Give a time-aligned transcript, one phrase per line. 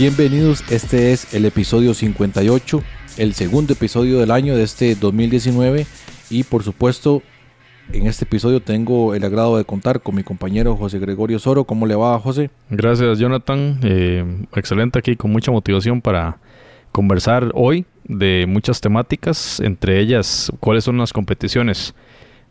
[0.00, 2.82] Bienvenidos, este es el episodio 58,
[3.18, 5.84] el segundo episodio del año de este 2019
[6.30, 7.22] y por supuesto
[7.92, 11.64] en este episodio tengo el agrado de contar con mi compañero José Gregorio Soro.
[11.64, 12.48] ¿Cómo le va, José?
[12.70, 13.78] Gracias, Jonathan.
[13.82, 14.24] Eh,
[14.56, 16.38] excelente aquí, con mucha motivación para
[16.92, 21.94] conversar hoy de muchas temáticas, entre ellas cuáles son las competiciones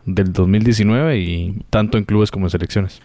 [0.05, 3.01] del 2019 y tanto en clubes como en selecciones.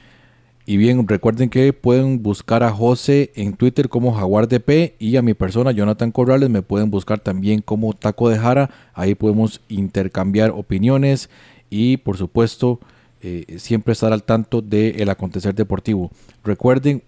[0.67, 5.35] Y bien, recuerden que pueden buscar a José en Twitter como JaguarDP y a mi
[5.35, 8.71] persona, Jonathan Corrales, me pueden buscar también como Taco de Jara.
[8.95, 11.29] Ahí podemos intercambiar opiniones
[11.69, 12.81] y, por supuesto,
[13.21, 16.11] eh, siempre estar al tanto del acontecer deportivo.
[16.43, 17.03] Recuerden,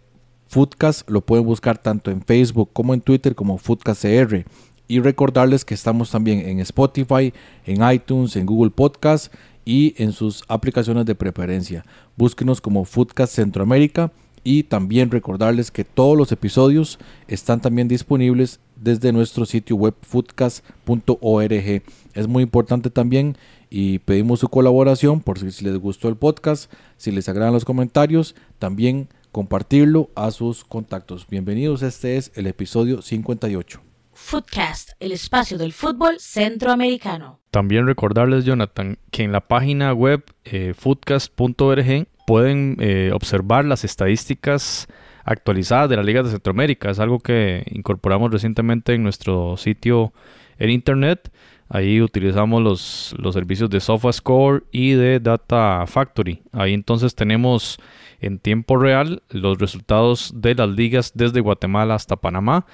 [0.48, 4.44] Foodcast lo pueden buscar tanto en Facebook como en Twitter como FoodcastCR.
[4.88, 7.32] Y recordarles que estamos también en Spotify,
[7.64, 9.32] en iTunes, en Google Podcast
[9.66, 11.84] y en sus aplicaciones de preferencia.
[12.16, 14.12] Búsquenos como Foodcast Centroamérica
[14.44, 21.82] y también recordarles que todos los episodios están también disponibles desde nuestro sitio web foodcast.org.
[22.14, 23.36] Es muy importante también
[23.68, 28.36] y pedimos su colaboración por si les gustó el podcast, si les agradan los comentarios,
[28.60, 31.26] también compartirlo a sus contactos.
[31.28, 33.85] Bienvenidos, este es el episodio 58.
[34.16, 37.38] Footcast, el espacio del fútbol centroamericano.
[37.50, 44.88] También recordarles, Jonathan, que en la página web eh, footcast.org pueden eh, observar las estadísticas
[45.22, 46.90] actualizadas de la Liga de Centroamérica.
[46.90, 50.14] Es algo que incorporamos recientemente en nuestro sitio
[50.58, 51.30] en internet.
[51.68, 56.42] Ahí utilizamos los, los servicios de SofaScore y de Data Factory.
[56.52, 57.78] Ahí entonces tenemos
[58.20, 62.64] en tiempo real los resultados de las ligas desde Guatemala hasta Panamá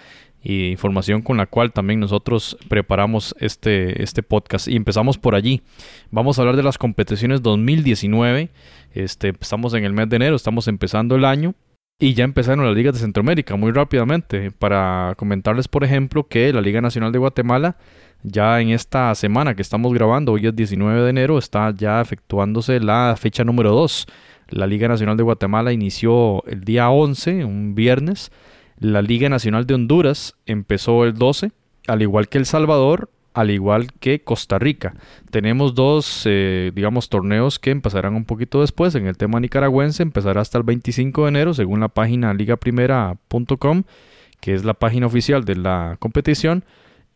[0.43, 5.63] y información con la cual también nosotros preparamos este, este podcast y empezamos por allí.
[6.11, 8.51] Vamos a hablar de las competiciones 2019.
[8.93, 11.55] Este, estamos en el mes de enero, estamos empezando el año
[11.99, 14.51] y ya empezaron las ligas de Centroamérica muy rápidamente.
[14.51, 17.77] Para comentarles, por ejemplo, que la Liga Nacional de Guatemala
[18.25, 22.81] ya en esta semana que estamos grabando, hoy es 19 de enero, está ya efectuándose
[22.81, 24.07] la fecha número 2.
[24.51, 28.31] La Liga Nacional de Guatemala inició el día 11, un viernes
[28.83, 31.53] la Liga Nacional de Honduras empezó el 12,
[31.87, 34.95] al igual que El Salvador, al igual que Costa Rica.
[35.31, 38.95] Tenemos dos, eh, digamos, torneos que empezarán un poquito después.
[38.95, 43.85] En el tema nicaragüense empezará hasta el 25 de enero, según la página ligaprimera.com,
[44.41, 46.65] que es la página oficial de la competición.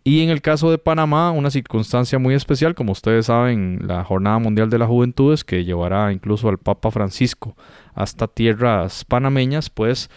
[0.05, 4.39] Y en el caso de Panamá, una circunstancia muy especial, como ustedes saben, la Jornada
[4.39, 7.57] Mundial de la Juventudes, que llevará incluso al Papa Francisco
[7.93, 10.09] hasta tierras panameñas, pues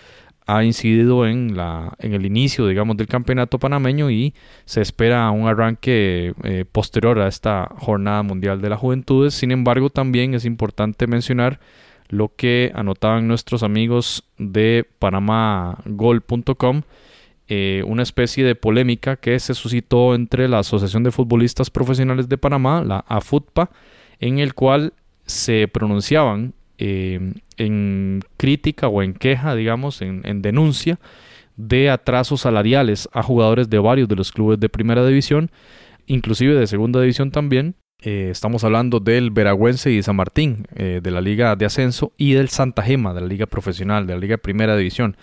[0.50, 4.34] ha incidido en, la, en el inicio, digamos, del campeonato panameño y
[4.66, 9.30] se espera un arranque eh, posterior a esta jornada mundial de la juventud.
[9.30, 11.60] Sin embargo, también es importante mencionar
[12.08, 16.82] lo que anotaban nuestros amigos de panamagol.com,
[17.48, 22.40] eh, una especie de polémica que se suscitó entre la Asociación de Futbolistas Profesionales de
[22.40, 23.70] Panamá, la AFUTPA,
[24.20, 24.94] en el cual
[25.28, 30.98] se pronunciaban eh, en crítica o en queja, digamos, en, denuncia
[31.58, 35.52] de atrasos salariales a jugadores de varios de los clubes de primera división,
[36.08, 37.76] inclusive de segunda división también.
[38.02, 42.32] Eh, estamos hablando del Veragüense y San Martín eh, de la Liga de Ascenso y
[42.32, 45.18] del Santa Gema de la Liga Profesional, de la Liga Primera División.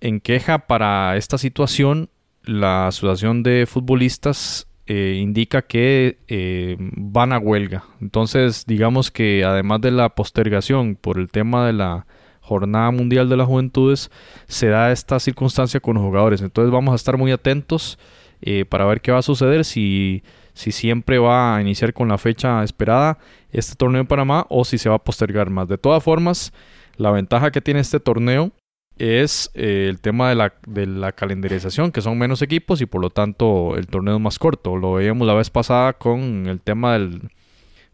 [0.00, 2.10] En queja para esta situación,
[2.44, 7.84] la Asociación de Futbolistas eh, indica que eh, van a huelga.
[8.00, 12.06] Entonces, digamos que además de la postergación por el tema de la
[12.40, 14.10] Jornada Mundial de las Juventudes,
[14.46, 16.40] se da esta circunstancia con los jugadores.
[16.40, 17.98] Entonces vamos a estar muy atentos
[18.40, 20.22] eh, para ver qué va a suceder, si,
[20.54, 23.18] si siempre va a iniciar con la fecha esperada
[23.50, 25.66] este torneo en Panamá o si se va a postergar más.
[25.66, 26.52] De todas formas,
[26.96, 28.52] la ventaja que tiene este torneo
[28.98, 33.00] es eh, el tema de la, de la calendarización, que son menos equipos y por
[33.00, 34.76] lo tanto el torneo es más corto.
[34.76, 37.30] Lo veíamos la vez pasada con el tema del,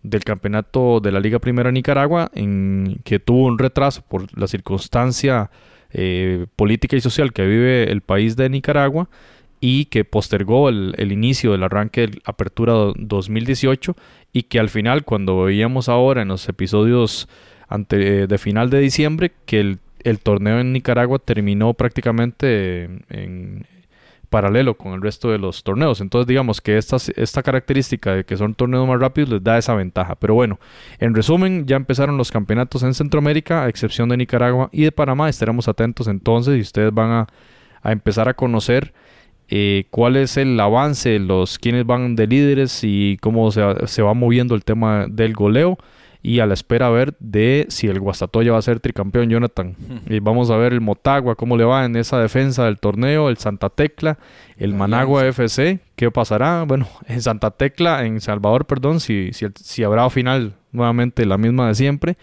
[0.03, 5.51] del campeonato de la Liga Primera Nicaragua, en que tuvo un retraso por la circunstancia
[5.91, 9.09] eh, política y social que vive el país de Nicaragua
[9.61, 13.95] y que postergó el, el inicio del arranque de Apertura 2018
[14.33, 17.29] y que al final cuando veíamos ahora en los episodios
[17.69, 23.67] ante, de final de diciembre que el el torneo en Nicaragua terminó prácticamente en,
[24.31, 26.01] paralelo con el resto de los torneos.
[26.01, 29.75] Entonces digamos que esta, esta característica de que son torneos más rápidos les da esa
[29.75, 30.17] ventaja.
[30.17, 30.59] Pero bueno,
[30.99, 35.29] en resumen, ya empezaron los campeonatos en Centroamérica, a excepción de Nicaragua y de Panamá.
[35.29, 37.11] Estaremos atentos entonces y ustedes van
[37.83, 38.95] a, empezar a conocer
[39.49, 44.15] eh, cuál es el avance, los quienes van de líderes y cómo se, se va
[44.15, 45.79] moviendo el tema del goleo
[46.23, 49.75] y a la espera a ver de si el Guastatoya va a ser tricampeón, Jonathan.
[50.09, 53.39] Y vamos a ver el Motagua, cómo le va en esa defensa del torneo, el
[53.39, 54.19] Santa Tecla,
[54.57, 56.65] el Managua FC, ¿qué pasará?
[56.65, 61.69] Bueno, en Santa Tecla, en Salvador, perdón, si, si, si habrá final nuevamente la misma
[61.69, 62.17] de siempre,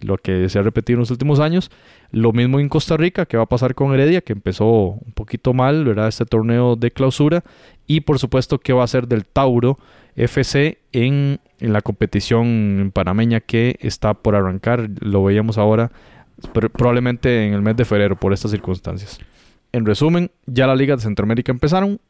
[0.00, 1.70] lo que se ha repetido en los últimos años.
[2.12, 5.52] Lo mismo en Costa Rica, que va a pasar con Heredia, que empezó un poquito
[5.52, 6.08] mal, ¿verdad?
[6.08, 7.42] Este torneo de clausura.
[7.86, 9.78] Y por supuesto, ¿qué va a ser del Tauro
[10.16, 14.88] FC en, en la competición panameña que está por arrancar?
[15.00, 15.92] Lo veíamos ahora,
[16.52, 19.20] probablemente en el mes de febrero, por estas circunstancias.
[19.72, 22.00] En resumen, ya la Liga de Centroamérica empezaron.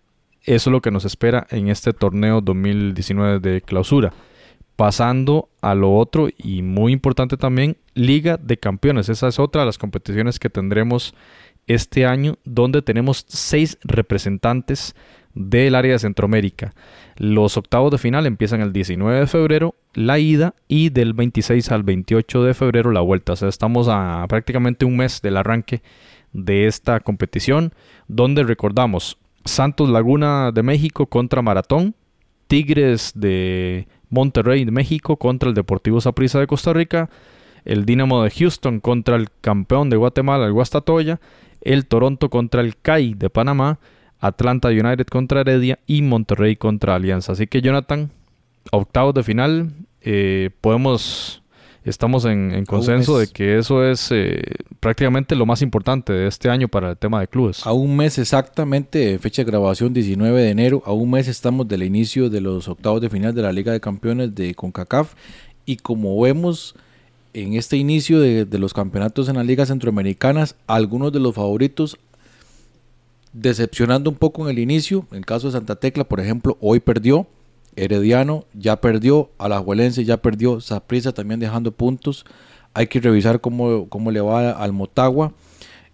[0.43, 4.13] Eso es lo que nos espera en este torneo 2019 de clausura.
[4.77, 9.09] Pasando a lo otro y muy importante también, Liga de Campeones.
[9.09, 11.15] Esa es otra de las competiciones que tendremos
[11.67, 14.95] este año, donde tenemos seis representantes
[15.37, 16.75] del área de Centroamérica.
[17.17, 21.85] Los octavos de final empiezan el 19 de febrero, la ida, y del 26 al
[21.85, 23.35] 28 de febrero la vuelta.
[23.35, 25.83] O sea, estamos a prácticamente un mes del arranque
[26.33, 27.73] de esta competición,
[28.09, 31.95] donde recordamos Santos Laguna de México contra Maratón,
[32.49, 37.11] Tigres de Monterrey de México contra el Deportivo Saprissa de Costa Rica,
[37.65, 41.21] el Dinamo de Houston contra el campeón de Guatemala, el Guastatoya,
[41.61, 43.81] el Toronto contra el CAI de Panamá,
[44.21, 47.33] Atlanta United contra Heredia y Monterrey contra Alianza.
[47.33, 48.11] Así que Jonathan,
[48.73, 51.43] octavos de final, eh, podemos
[51.91, 54.43] estamos en, consenso de que eso es eh,
[54.81, 57.65] prácticamente lo más importante de este año para el tema de clubes.
[57.67, 61.85] A un mes exactamente, fecha de grabación 19 de enero, a un mes estamos del
[61.85, 65.15] inicio de los octavos de final de la Liga de Campeones de CONCACAF
[65.65, 66.75] y como vemos
[67.35, 71.99] en este inicio de, de los campeonatos en las ligas centroamericanas, algunos de los favoritos
[73.37, 76.81] decepcionando un poco en el inicio, en el caso de Santa Tecla, por ejemplo, hoy
[76.81, 77.27] perdió,
[77.77, 82.25] Herediano ya perdió, Alajuelense ya perdió, Saprissa también dejando puntos.
[82.73, 85.35] Hay que revisar cómo, cómo le va al Motagua.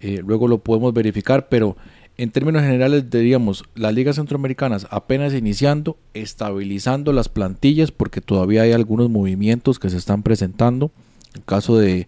[0.00, 1.76] Eh, luego lo podemos verificar, pero
[2.16, 8.72] en términos generales diríamos, las ligas centroamericanas apenas iniciando, estabilizando las plantillas porque todavía hay
[8.72, 10.92] algunos movimientos que se están presentando.
[11.34, 12.06] El caso de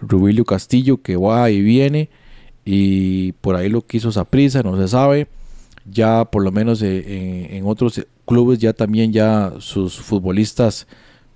[0.00, 2.10] Rubilio Castillo que va y viene
[2.64, 5.28] y por ahí lo quiso Saprissa, no se sabe
[5.90, 10.86] ya por lo menos eh, en, otros clubes ya también ya sus futbolistas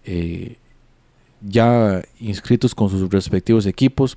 [0.04, 0.56] eh,
[1.40, 4.16] ya inscritos con sus respectivos equipos.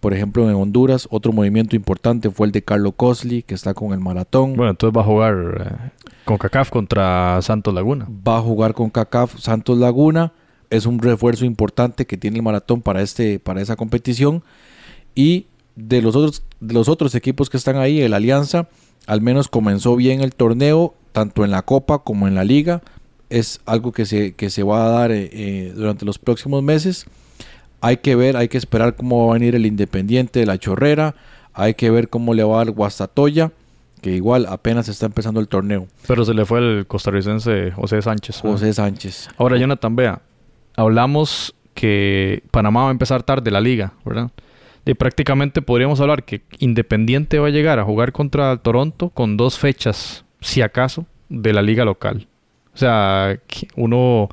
[0.00, 3.92] Por ejemplo, en Honduras, otro movimiento importante fue el de Carlos Cosley, que está con
[3.92, 4.56] el maratón.
[4.56, 5.90] Bueno, entonces va a jugar eh,
[6.24, 8.08] con CACAF contra Santos Laguna.
[8.26, 10.32] Va a jugar con CACAF Santos Laguna.
[10.70, 14.42] Es un refuerzo importante que tiene el maratón para, este, para esa competición.
[15.14, 15.46] Y
[15.76, 18.68] de los, otros, de los otros equipos que están ahí, el Alianza,
[19.06, 22.82] al menos comenzó bien el torneo, tanto en la Copa como en la Liga.
[23.30, 27.06] Es algo que se, que se va a dar eh, eh, durante los próximos meses.
[27.80, 31.14] Hay que ver, hay que esperar cómo va a venir el Independiente de la Chorrera.
[31.54, 33.50] Hay que ver cómo le va al Guastatoya,
[34.00, 35.88] que igual apenas está empezando el torneo.
[36.06, 38.40] Pero se le fue el costarricense José Sánchez.
[38.40, 39.28] José Sánchez.
[39.36, 40.22] Ahora, Jonathan, vea,
[40.76, 44.30] hablamos que Panamá va a empezar tarde la liga, ¿verdad?
[44.84, 49.58] De prácticamente podríamos hablar que Independiente va a llegar a jugar contra Toronto con dos
[49.58, 52.26] fechas, si acaso, de la liga local.
[52.74, 53.38] O sea,
[53.76, 54.28] uno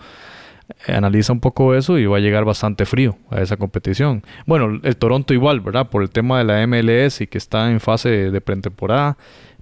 [0.88, 4.24] analiza un poco eso y va a llegar bastante frío a esa competición.
[4.46, 5.90] Bueno, el Toronto igual, ¿verdad?
[5.90, 9.18] Por el tema de la MLS y que está en fase de pretemporada.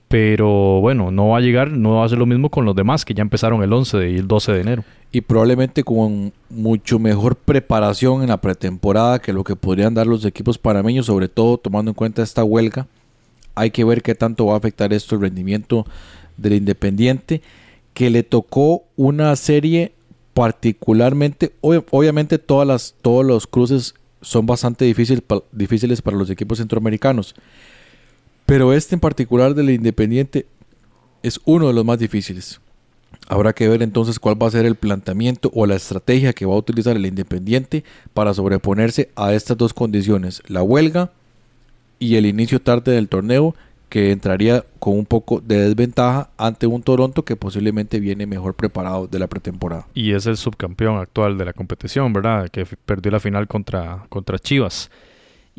[0.08, 3.04] Pero bueno, no va a llegar, no va a ser lo mismo con los demás
[3.04, 4.84] que ya empezaron el 11 y el 12 de enero.
[5.12, 10.24] Y probablemente con mucho mejor preparación en la pretemporada que lo que podrían dar los
[10.24, 12.88] equipos panameños, sobre todo tomando en cuenta esta huelga.
[13.54, 15.86] Hay que ver qué tanto va a afectar esto el rendimiento
[16.38, 17.42] del Independiente,
[17.94, 19.94] que le tocó una serie
[20.34, 27.34] particularmente, obviamente todas las, todos los cruces son bastante difíciles, difíciles para los equipos centroamericanos
[28.48, 30.48] pero este en particular del Independiente
[31.22, 32.62] es uno de los más difíciles.
[33.28, 36.54] Habrá que ver entonces cuál va a ser el planteamiento o la estrategia que va
[36.54, 41.12] a utilizar el Independiente para sobreponerse a estas dos condiciones, la huelga
[42.00, 43.54] y el inicio tarde del torneo
[43.90, 49.08] que entraría con un poco de desventaja ante un Toronto que posiblemente viene mejor preparado
[49.08, 49.88] de la pretemporada.
[49.94, 52.48] Y es el subcampeón actual de la competición, ¿verdad?
[52.50, 54.90] Que perdió la final contra, contra Chivas.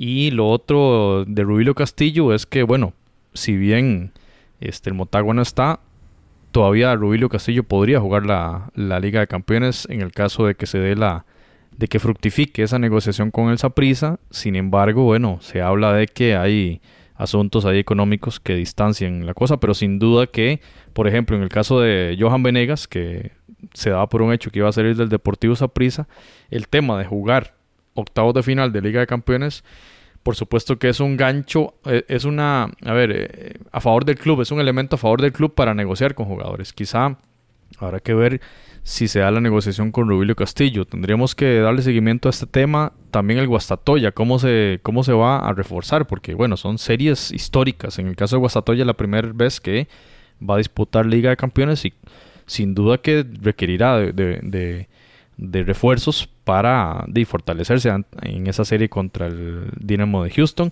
[0.00, 2.93] Y lo otro de Rubilio Castillo es que, bueno,
[3.35, 4.12] si bien
[4.61, 5.81] este, el Motagua no está,
[6.52, 10.78] todavía Rubilio Castillo podría jugar la, Liga de Campeones en el caso de que se
[10.78, 11.26] dé la
[11.76, 14.21] de que fructifique esa negociación con el Saprisa.
[14.31, 16.81] Sin embargo, bueno, se habla de que hay
[17.17, 20.61] asuntos ahí económicos que distancian la cosa, pero sin duda que,
[20.93, 23.33] por ejemplo, en el caso de Johan Venegas, que
[23.75, 26.07] se daba por un hecho que iba a salir del Deportivo Saprissa,
[26.52, 27.58] el tema de jugar
[27.99, 29.64] octavos de final de Liga de Campeones,
[30.23, 34.19] por supuesto que es un gancho, eh, es una, a ver, eh, a favor del
[34.19, 36.73] club, es un elemento a favor del club para negociar con jugadores.
[36.73, 37.17] Quizá
[37.78, 38.40] habrá que ver
[38.83, 40.85] si se da la negociación con Rubilio Castillo.
[40.85, 42.93] Tendríamos que darle seguimiento a este tema.
[43.11, 47.99] También el Guastatoya, cómo se, cómo se va a reforzar, porque bueno, son series históricas.
[47.99, 49.88] En el caso de Guastatoya, la primera vez que
[50.43, 51.93] va a disputar Liga de Campeones y
[52.47, 54.88] sin duda que requerirá de,
[55.38, 57.90] refuerzos para fortalecerse
[58.23, 60.71] en esa serie contra el Dinamo de Houston.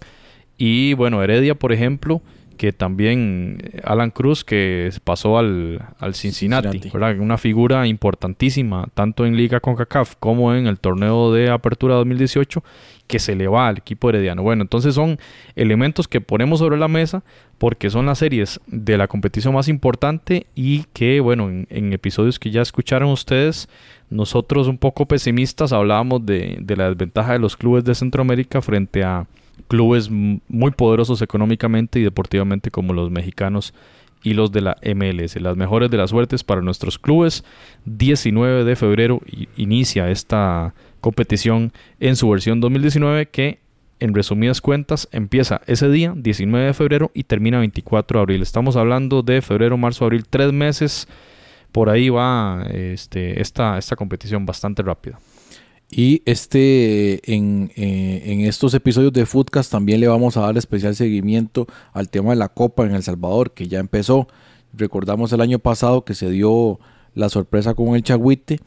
[0.58, 2.22] Y bueno, Heredia, por ejemplo,
[2.56, 6.80] que también eh, Alan Cruz que pasó al, al Cincinnati,
[7.18, 12.64] una figura importantísima tanto en Liga CONCACAF como en el torneo de Apertura 2018
[13.06, 14.42] que se le va al equipo herediano.
[14.42, 15.18] Bueno, entonces son
[15.54, 17.22] elementos que ponemos sobre la mesa
[17.58, 22.50] porque son las series de la competición más importante y que, bueno, en, episodios que
[22.50, 23.68] ya escucharon ustedes,
[24.10, 29.04] nosotros un poco pesimistas hablábamos de, de la desventaja de los clubes de Centroamérica frente
[29.04, 29.26] a
[29.68, 33.72] clubes muy poderosos económicamente y deportivamente como los mexicanos
[34.22, 35.40] y los de la MLS.
[35.40, 37.44] Las mejores de las suertes para nuestros clubes.
[37.84, 39.20] 19 de febrero
[39.56, 43.60] inicia esta competición en su versión 2019 que
[43.98, 48.42] en resumidas cuentas empieza ese día, 19 de febrero y termina 24 de abril.
[48.42, 51.08] Estamos hablando de febrero, marzo, abril, tres meses.
[51.72, 55.18] Por ahí va este, esta, esta competición bastante rápida.
[55.90, 60.96] Y este, en, eh, en, estos episodios de Foodcast también le vamos a dar especial
[60.96, 64.26] seguimiento al tema de la Copa en El Salvador, que ya empezó.
[64.72, 66.80] Recordamos el año pasado que se dio
[67.14, 68.58] la sorpresa con el Chagüite.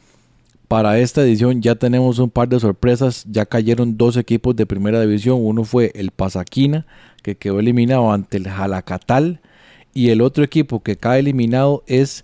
[0.70, 3.26] Para esta edición ya tenemos un par de sorpresas.
[3.30, 5.40] Ya cayeron dos equipos de primera división.
[5.42, 6.86] Uno fue el Pasaquina,
[7.22, 9.42] que quedó eliminado ante el Jalacatal.
[9.94, 12.24] Y el otro equipo que cae eliminado es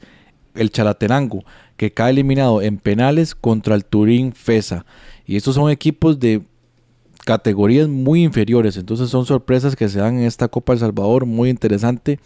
[0.54, 1.44] el Chalatenango
[1.78, 4.86] que cae eliminado en penales contra el Turín FESA.
[5.25, 6.44] Y estos son equipos de
[7.25, 8.78] categorías muy inferiores.
[8.78, 12.20] Entonces son sorpresas que se dan en esta Copa El Salvador, muy interesante.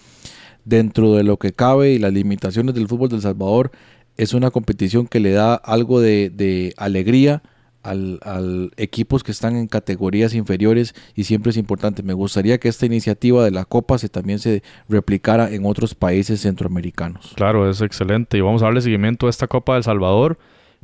[0.65, 3.71] Dentro de lo que cabe y las limitaciones del fútbol del Salvador,
[4.19, 7.41] es una competición que le da algo de, alegría
[7.83, 12.03] al, equipos que están en categorías inferiores y siempre es importante.
[12.03, 16.41] Me gustaría que esta iniciativa de la Copa se también se replicara en otros países
[16.41, 17.31] centroamericanos.
[17.35, 20.37] Claro, es excelente y vamos a darle seguimiento a esta Copa del Salvador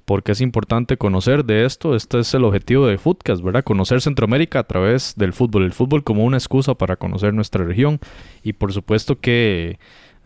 [0.06, 1.94] porque es importante conocer de esto.
[1.94, 3.66] Este es el objetivo de Footcast, ¿verdad?
[3.66, 5.66] Conocer Centroamérica a través del fútbol.
[5.66, 8.00] El fútbol como una excusa para conocer nuestra región
[8.44, 9.78] y por supuesto que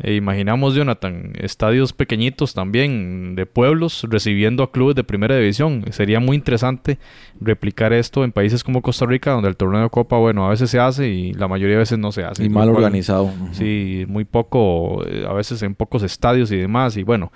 [0.02, 5.84] e imaginamos, Jonathan, estadios pequeñitos también de pueblos recibiendo a clubes de primera división.
[5.92, 6.98] Sería muy interesante
[7.42, 10.70] replicar esto en países como Costa Rica, donde el torneo de Copa, bueno, a veces
[10.70, 12.46] se hace y la mayoría de veces no se hace.
[12.46, 13.30] Y mal organizado.
[13.52, 16.96] Sí, muy poco, eh, a veces en pocos estadios y demás.
[16.96, 17.34] Y bueno,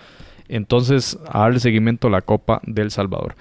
[0.48, 3.36] entonces a darle seguimiento a la Copa del Salvador.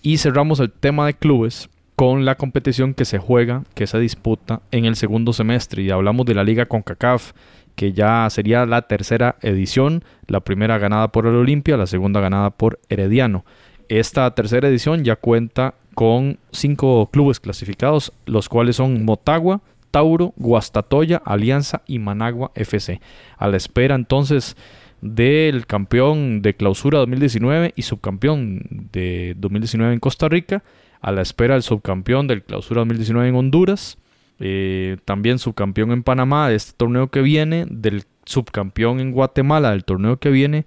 [0.00, 4.62] Y cerramos el tema de clubes con la competición que se juega, que se disputa
[4.70, 5.82] en el segundo semestre.
[5.82, 7.32] Y hablamos de la Liga CONCACAF
[7.74, 12.50] que ya sería la tercera edición, la primera ganada por el Olimpia, la segunda ganada
[12.50, 13.44] por Herediano.
[13.88, 19.60] Esta tercera edición ya cuenta con cinco clubes clasificados, los cuales son Motagua,
[19.90, 23.00] Tauro, Guastatoya, Alianza y Managua FC.
[23.36, 24.56] A la espera entonces
[25.02, 28.62] del campeón de clausura 2019 y subcampeón
[28.92, 30.62] de 2019 en Costa Rica,
[31.00, 33.98] a la espera del subcampeón del clausura 2019 en Honduras,
[34.44, 39.84] eh, también subcampeón en Panamá de este torneo que viene, del subcampeón en Guatemala del
[39.84, 40.66] torneo que viene,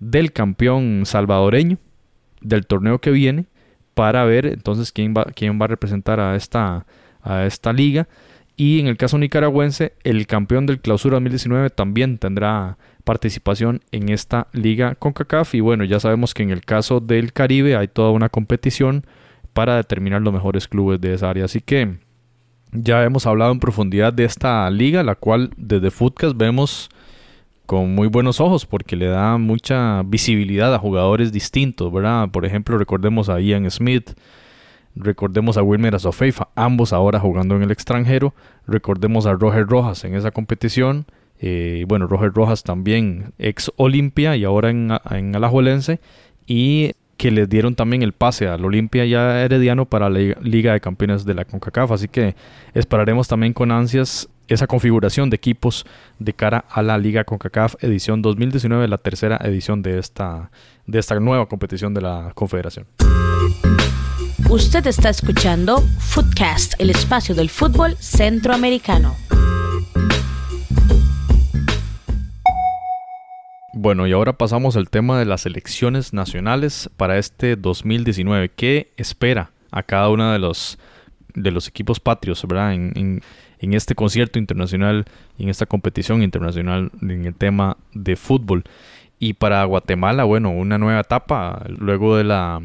[0.00, 1.78] del campeón salvadoreño
[2.40, 3.46] del torneo que viene,
[3.94, 6.84] para ver entonces quién va, quién va a representar a esta,
[7.22, 8.08] a esta liga.
[8.56, 14.48] Y en el caso nicaragüense, el campeón del clausura 2019 también tendrá participación en esta
[14.52, 15.54] liga con CACAF.
[15.54, 19.06] Y bueno, ya sabemos que en el caso del Caribe hay toda una competición
[19.52, 21.44] para determinar los mejores clubes de esa área.
[21.44, 21.98] Así que
[22.72, 26.90] ya hemos hablado en profundidad de esta liga, la cual desde Footcast vemos
[27.66, 32.30] con muy buenos ojos porque le da mucha visibilidad a jugadores distintos, ¿verdad?
[32.30, 34.10] Por ejemplo, recordemos a Ian Smith,
[34.96, 38.34] recordemos a Wilmer Azofeifa, ambos ahora jugando en el extranjero,
[38.66, 41.06] recordemos a Roger Rojas en esa competición,
[41.40, 46.00] eh, bueno, Roger Rojas también ex Olimpia y ahora en, en Alajuelense,
[46.46, 50.80] y que les dieron también el pase al Olimpia ya Herediano para la Liga de
[50.80, 51.92] Campeones de la CONCACAF.
[51.92, 52.34] Así que
[52.74, 55.86] esperaremos también con ansias esa configuración de equipos
[56.18, 60.50] de cara a la Liga CONCACAF edición 2019, la tercera edición de esta,
[60.86, 62.86] de esta nueva competición de la Confederación.
[64.50, 69.16] Usted está escuchando Footcast, el espacio del fútbol centroamericano.
[73.74, 78.50] Bueno, y ahora pasamos al tema de las elecciones nacionales para este 2019.
[78.50, 80.78] ¿Qué espera a cada uno de los,
[81.34, 82.74] de los equipos patrios, ¿verdad?
[82.74, 83.22] En,
[83.58, 85.06] en, este concierto internacional
[85.38, 88.64] en esta competición internacional en el tema de fútbol.
[89.18, 92.60] Y para Guatemala, bueno, una nueva etapa luego de la,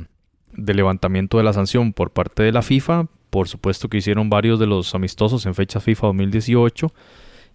[0.51, 3.05] del levantamiento de la sanción por parte de la FIFA.
[3.29, 6.91] Por supuesto que hicieron varios de los amistosos en fecha FIFA 2018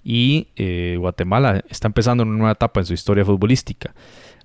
[0.05, 3.95] y eh, Guatemala está empezando una nueva etapa en su historia futbolística.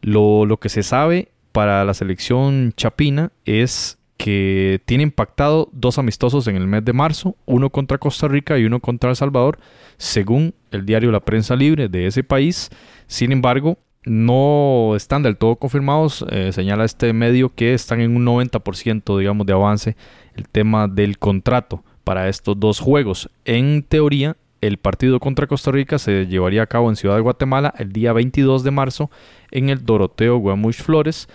[0.01, 6.47] Lo, lo, que se sabe para la selección chapina es que tiene impactado dos amistosos
[6.47, 9.59] en el mes de marzo, uno contra Costa Rica y uno contra El Salvador,
[9.97, 12.69] según el diario La Prensa Libre de ese país.
[13.05, 16.25] Sin embargo, no están del todo confirmados.
[16.31, 19.95] Eh, señala este medio que están en un 90% digamos, de avance
[20.35, 23.29] el tema del contrato para estos dos juegos.
[23.45, 27.73] En teoría, el partido contra Costa Rica se llevaría a cabo en Ciudad de Guatemala
[27.77, 29.11] el día 22 de marzo
[29.51, 31.27] en el Doroteo Guamuch Flores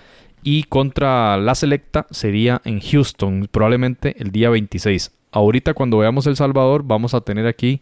[0.42, 5.12] y contra la Selecta sería en Houston, probablemente el día 26.
[5.30, 7.80] Ahorita cuando veamos El Salvador vamos a tener aquí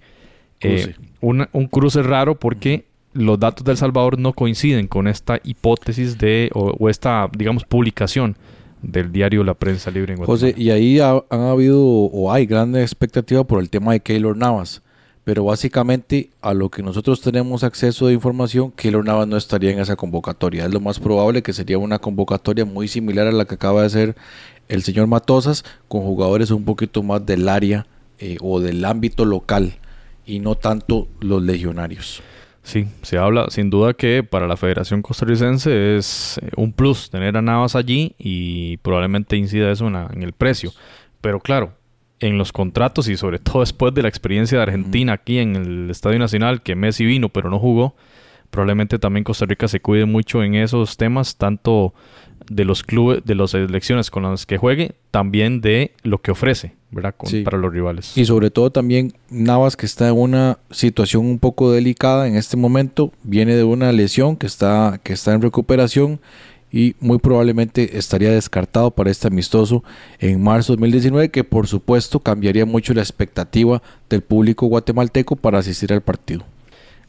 [0.61, 6.51] eh, un cruce raro porque los datos del Salvador no coinciden con esta hipótesis de
[6.55, 8.37] o, esta digamos publicación
[8.83, 10.53] del diario La Prensa Libre en Guatemala.
[10.53, 14.83] José, y ahí han habido o hay gran expectativa por el tema de Keylor Navas
[15.25, 19.79] pero básicamente a lo que nosotros tenemos acceso de información, Keylor Navas no estaría en
[19.79, 20.65] esa convocatoria.
[20.65, 23.87] Es lo más probable que sería una convocatoria muy similar a la que acaba de
[23.87, 24.17] hacer
[24.69, 27.87] el señor Matosas, con jugadores un poquito más del área
[28.19, 29.75] eh, o del ámbito local
[30.25, 32.23] y no tanto los legionarios.
[32.62, 37.37] Sí, se habla sin duda que para la Federación Costarricense es eh, un plus tener
[37.37, 40.73] a Navas allí y probablemente incida eso en el precio.
[41.21, 41.73] Pero claro,
[42.21, 45.91] en los contratos y sobre todo después de la experiencia de Argentina aquí en el
[45.91, 47.95] Estadio Nacional, que Messi vino pero no jugó,
[48.50, 51.95] probablemente también Costa Rica se cuide mucho en esos temas, tanto
[52.49, 56.75] de los clubes, de las elecciones con las que juegue, también de lo que ofrece,
[56.91, 57.15] ¿verdad?
[57.45, 58.17] Para los rivales.
[58.17, 62.56] Y sobre todo también Navas, que está en una situación un poco delicada en este
[62.56, 66.21] momento, viene de una lesión que está, que está en recuperación
[66.73, 69.83] y muy probablemente estaría descartado para este amistoso
[70.19, 75.59] en marzo de 2019 que por supuesto cambiaría mucho la expectativa del público guatemalteco para
[75.59, 76.45] asistir al partido.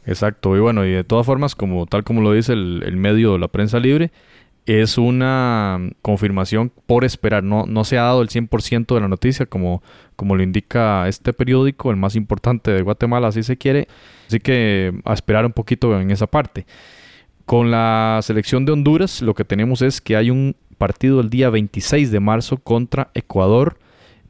[0.04, 3.38] Exacto, y bueno, y de todas formas, como tal como lo dice el, el medio
[3.38, 4.10] La Prensa Libre,
[4.66, 9.46] es una confirmación por esperar, no, no se ha dado el 100% de la noticia
[9.46, 9.82] como,
[10.14, 13.88] como lo indica este periódico, el más importante de Guatemala, así se quiere,
[14.28, 16.66] así que a esperar un poquito en esa parte.
[17.46, 21.50] Con la selección de Honduras lo que tenemos es que hay un partido el día
[21.50, 23.78] 26 de marzo contra Ecuador,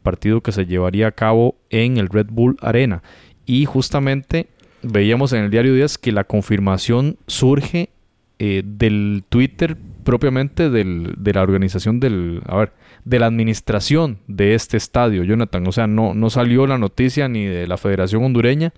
[0.03, 3.03] partido que se llevaría a cabo en el Red Bull Arena.
[3.47, 4.49] Y justamente
[4.83, 7.91] veíamos en el diario Díaz que la confirmación surge
[8.39, 12.73] eh, del Twitter propiamente del, de la organización del, a ver,
[13.05, 15.67] de la administración de este estadio, Jonathan.
[15.67, 18.73] O sea, no, no salió la noticia ni de la Federación Hondureña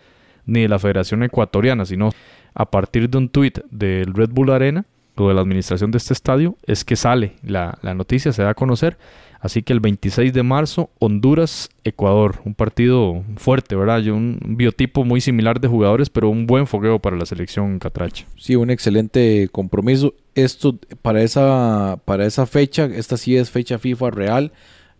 [0.46, 2.10] ni de la Federación Ecuatoriana, sino
[2.54, 4.86] a partir de un tuit del Red Bull Arena
[5.16, 8.54] o de la administración de este estadio, es que sale la, noticia, se da a
[8.54, 8.96] conocer.
[9.40, 14.02] Así que el 26 de marzo, Honduras-Ecuador, un partido fuerte, ¿verdad?
[14.06, 18.24] Un biotipo muy similar de jugadores, pero un buen fogueo para la selección catracha.
[18.38, 20.14] Sí, un excelente compromiso.
[20.34, 24.52] Esto, para esa, para esa fecha, esta sí es fecha FIFA real.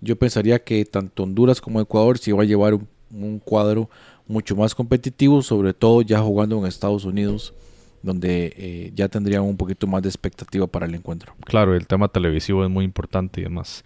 [0.03, 3.89] Yo pensaría que tanto Honduras como Ecuador se va a llevar un cuadro
[4.27, 7.55] mucho más competitivo, sobre todo ya jugando en Estados Unidos,
[8.03, 11.35] donde eh, ya tendrían un poquito más de expectativa para el encuentro.
[11.45, 13.85] Claro, el tema televisivo es muy importante y demás.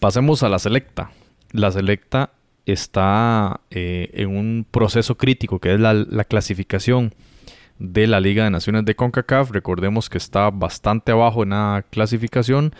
[0.00, 1.10] Pasemos a la selecta.
[1.52, 2.30] La selecta
[2.66, 7.12] está eh, en un proceso crítico que es la, la, clasificación
[7.78, 9.50] de la Liga de Naciones de CONCACAF.
[9.50, 12.72] Recordemos que está bastante abajo en la clasificación.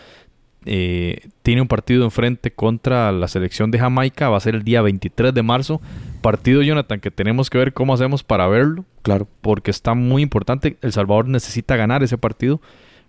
[0.65, 4.29] Eh, tiene un partido enfrente contra la selección de Jamaica.
[4.29, 5.81] Va a ser el día 23 de marzo
[6.23, 8.85] partido, Jonathan, que tenemos que ver cómo hacemos para verlo.
[9.03, 9.27] Claro.
[9.41, 10.77] Porque está muy importante.
[10.81, 12.59] El Salvador necesita ganar ese partido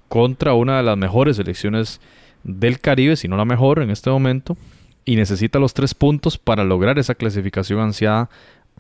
[0.09, 2.03] contra una de las mejores selecciones
[2.42, 4.59] del Caribe, si no la mejor en este momento.
[5.07, 8.29] Y necesita los tres puntos para lograr esa clasificación ansiada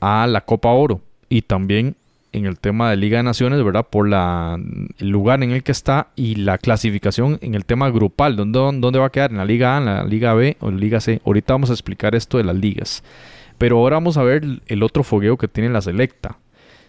[0.00, 1.00] a la Copa Oro.
[1.30, 1.96] Y también
[2.32, 3.86] en el tema de Liga de Naciones, ¿verdad?
[3.88, 4.58] Por la,
[4.98, 8.34] el lugar en el que está y la clasificación en el tema grupal.
[8.34, 9.30] ¿Dónde, ¿Dónde va a quedar?
[9.30, 11.22] ¿En la Liga A, en la Liga B o en la Liga C?
[11.24, 13.04] Ahorita vamos a explicar esto de las ligas.
[13.64, 16.36] Pero ahora vamos a ver el otro fogueo que tiene la selecta.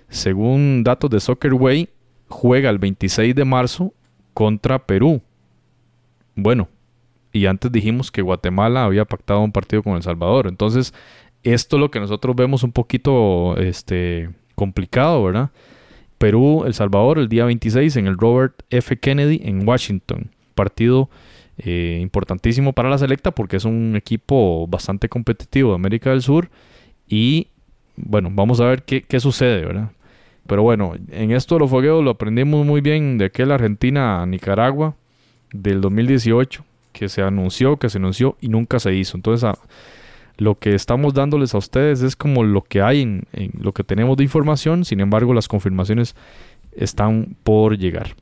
[0.10, 1.88] Según datos de Soccerway,
[2.28, 3.94] juega el 26 de marzo
[4.34, 5.22] contra Perú.
[6.36, 6.68] Bueno,
[7.32, 10.48] y antes dijimos que Guatemala había pactado un partido con El Salvador.
[10.48, 10.94] Entonces,
[11.44, 15.52] esto es lo que nosotros vemos un poquito este, complicado, ¿verdad?
[16.18, 18.98] Perú, El Salvador el día 26 en el Robert F.
[18.98, 20.30] Kennedy en Washington.
[20.56, 21.10] Partido
[21.58, 26.50] eh, importantísimo para la selecta porque es un equipo bastante competitivo de América del Sur
[27.08, 27.48] y
[27.96, 29.92] bueno, vamos a ver qué, qué sucede, ¿verdad?
[30.48, 34.96] Pero bueno, en esto de los fogueos lo aprendimos muy bien de aquel Argentina-Nicaragua
[35.52, 36.64] del 2018,
[36.94, 39.18] que se anunció, que se anunció y nunca se hizo.
[39.18, 39.50] Entonces,
[40.38, 43.28] lo que estamos dándoles a ustedes es como lo que hay en,
[43.60, 46.16] lo que tenemos de información, sin embargo las confirmaciones
[46.76, 48.16] están por llegar.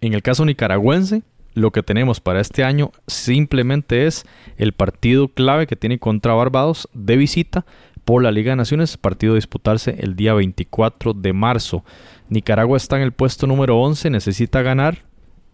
[0.00, 1.22] En el caso nicaragüense,
[1.54, 4.24] lo que tenemos para este año simplemente es
[4.56, 7.66] el partido clave que tiene contra Barbados de visita
[8.04, 11.84] por la Liga de Naciones, partido a disputarse el día 24 de marzo.
[12.28, 14.98] Nicaragua está en el puesto número 11, necesita ganar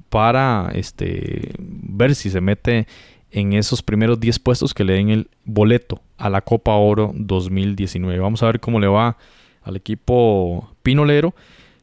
[0.09, 2.87] para este, ver si se mete
[3.31, 8.19] en esos primeros 10 puestos que le den el boleto a la Copa Oro 2019.
[8.19, 9.17] Vamos a ver cómo le va
[9.63, 11.35] al equipo pinolero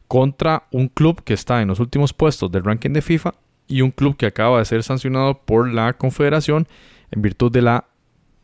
[0.08, 3.34] contra un club que está en los últimos puestos del ranking de FIFA
[3.68, 6.68] y un club que acaba de ser sancionado por la Confederación
[7.12, 7.86] en virtud de la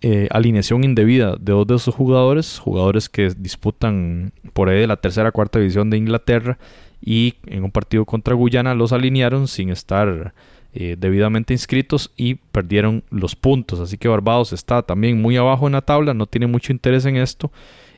[0.01, 4.95] eh, alineación indebida de dos de sus jugadores, jugadores que disputan por ahí de la
[4.97, 6.58] tercera cuarta división de Inglaterra
[7.01, 10.34] y en un partido contra Guyana los alinearon sin estar
[10.73, 13.79] eh, debidamente inscritos y perdieron los puntos.
[13.79, 17.17] Así que Barbados está también muy abajo en la tabla, no tiene mucho interés en
[17.17, 17.51] esto.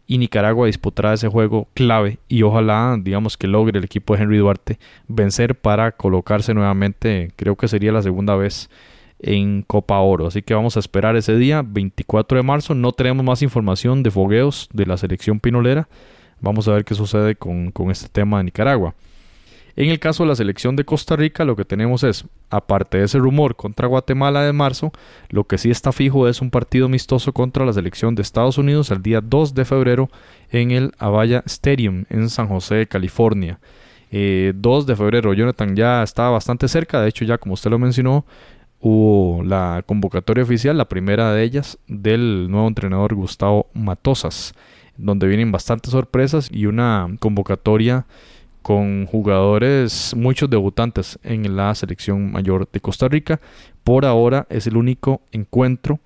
[0.07, 4.37] Y Nicaragua disputará ese juego clave y ojalá, digamos, que logre el equipo de Henry
[4.37, 8.69] Duarte vencer para colocarse nuevamente, creo que sería la segunda vez
[9.19, 10.27] en Copa Oro.
[10.27, 12.75] Así que vamos a esperar ese día, 24 de marzo.
[12.75, 15.87] No tenemos más información de fogueos de la selección pinolera.
[16.41, 18.95] Vamos a ver qué sucede con, con este tema de Nicaragua.
[19.75, 23.05] En el caso de la selección de Costa Rica, lo que tenemos es, aparte de
[23.05, 24.91] ese rumor contra Guatemala de marzo,
[25.29, 28.91] lo que sí está fijo es un partido amistoso contra la selección de Estados Unidos
[28.91, 30.09] el día 2 de febrero
[30.49, 33.59] en el Avaya Stadium en San José, California.
[34.11, 37.79] 2 eh, de febrero, Jonathan ya está bastante cerca, de hecho ya como usted lo
[37.79, 38.25] mencionó,
[38.81, 44.53] hubo la convocatoria oficial, la primera de ellas, del nuevo entrenador Gustavo Matosas,
[44.97, 48.05] donde vienen bastantes sorpresas y una convocatoria
[48.61, 53.41] con jugadores, muchos debutantes en la selección mayor de Costa Rica.
[53.83, 55.99] Por ahora es el único encuentro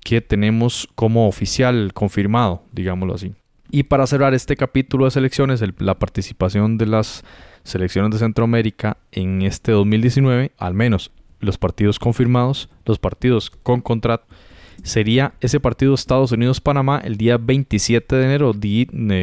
[0.00, 3.34] que tenemos como oficial confirmado, digámoslo así.
[3.70, 7.24] Y para cerrar este capítulo de selecciones, la participación de las
[7.64, 14.26] selecciones de Centroamérica en este 2019, al menos los partidos confirmados, los partidos con contrato,
[14.84, 18.52] sería ese partido Estados Unidos-Panamá el día 27 de enero,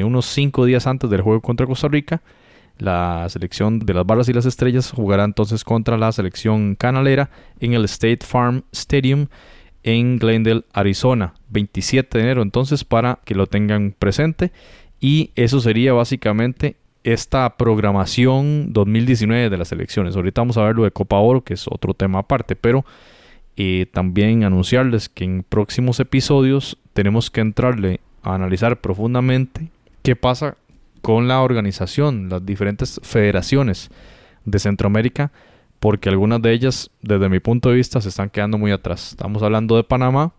[0.05, 2.21] unos 5 días antes del juego contra Costa Rica
[2.77, 7.73] la selección de las barras y las estrellas jugará entonces contra la selección canalera en
[7.73, 9.27] el State Farm Stadium
[9.83, 14.51] en Glendale, Arizona, 27 de enero entonces para que lo tengan presente
[14.99, 20.15] y eso sería básicamente esta programación 2019 de las elecciones.
[20.15, 22.85] Ahorita vamos a ver lo de Copa Oro, que es otro tema aparte, pero
[23.57, 29.69] eh, también anunciarles que en próximos episodios tenemos que entrarle a analizar profundamente
[30.01, 30.55] qué pasa
[31.03, 33.91] con la organización, las diferentes federaciones
[34.45, 35.33] de Centroamérica,
[35.81, 39.09] porque algunas de ellas, desde mi punto de vista, se están quedando muy atrás.
[39.09, 40.31] Estamos hablando de Panamá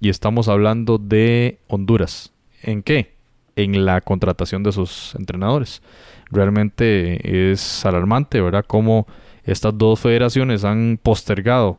[0.00, 2.32] y estamos hablando de Honduras.
[2.60, 3.14] ¿En qué?
[3.54, 5.80] En la contratación de sus entrenadores.
[6.28, 8.64] Realmente es alarmante, ¿verdad?
[8.66, 9.06] Cómo
[9.44, 11.78] estas dos federaciones han postergado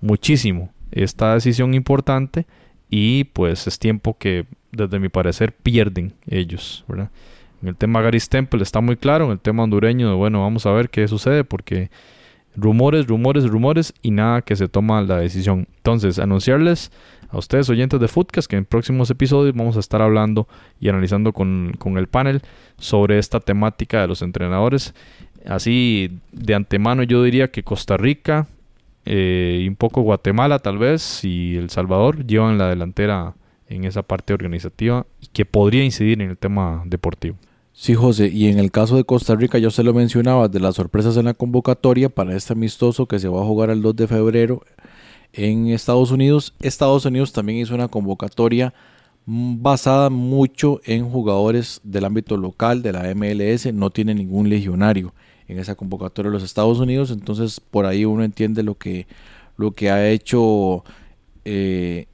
[0.00, 2.46] muchísimo esta decisión importante
[2.88, 7.10] y pues es tiempo que desde mi parecer pierden ellos, ¿verdad?
[7.62, 10.72] En el tema Gary Temple está muy claro, en el tema hondureño, bueno, vamos a
[10.72, 11.90] ver qué sucede porque
[12.56, 15.68] rumores, rumores, rumores y nada que se toma la decisión.
[15.76, 16.90] Entonces, anunciarles
[17.28, 20.48] a ustedes oyentes de Footcast que en próximos episodios vamos a estar hablando
[20.80, 22.42] y analizando con, el panel
[22.78, 24.94] sobre esta temática de los entrenadores.
[25.46, 28.46] Así de antemano yo diría que Costa Rica
[29.04, 33.34] eh, y un poco Guatemala tal vez y El Salvador llevan la delantera
[33.68, 37.36] en esa parte organizativa y que podría incidir en el tema deportivo.
[37.78, 40.76] Sí, José, y en el caso de Costa Rica, yo se lo mencionaba, de las
[40.76, 44.06] sorpresas en la convocatoria para este amistoso que se va a jugar el 2 de
[44.06, 44.62] febrero
[45.34, 46.54] en Estados Unidos.
[46.60, 48.72] Estados Unidos también hizo una convocatoria
[49.26, 55.12] basada mucho en jugadores del ámbito local de la MLS, no tiene ningún legionario
[55.46, 59.06] en esa convocatoria de los Estados Unidos, entonces por ahí uno entiende lo que,
[59.58, 60.82] lo que ha hecho
[61.44, 62.06] eh,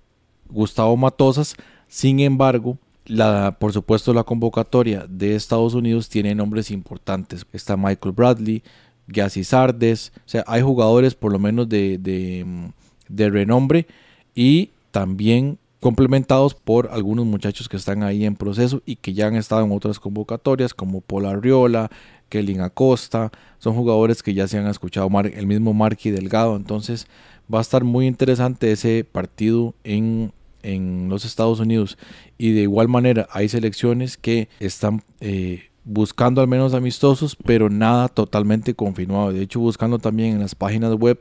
[0.50, 1.54] Gustavo Matosas.
[1.86, 7.46] Sin embargo, la, por supuesto, la convocatoria de Estados Unidos tiene nombres importantes.
[7.52, 8.62] Está Michael Bradley,
[9.08, 13.86] Gassi Sardes, o sea, hay jugadores por lo menos de, de, renombre
[14.34, 19.34] y también complementados por algunos muchachos que están ahí en proceso y que ya han
[19.34, 21.90] estado en otras convocatorias como Paul Arriola,
[22.28, 27.06] Kelly Acosta, son jugadores que ya se han escuchado, el mismo Marky Delgado, entonces
[27.52, 30.32] va a estar muy interesante ese partido en,
[30.62, 31.98] en los Estados Unidos
[32.38, 38.08] y de igual manera hay selecciones que están eh, buscando al menos amistosos, pero nada
[38.08, 39.32] totalmente confirmado.
[39.32, 41.18] De hecho, buscando también en las páginas web,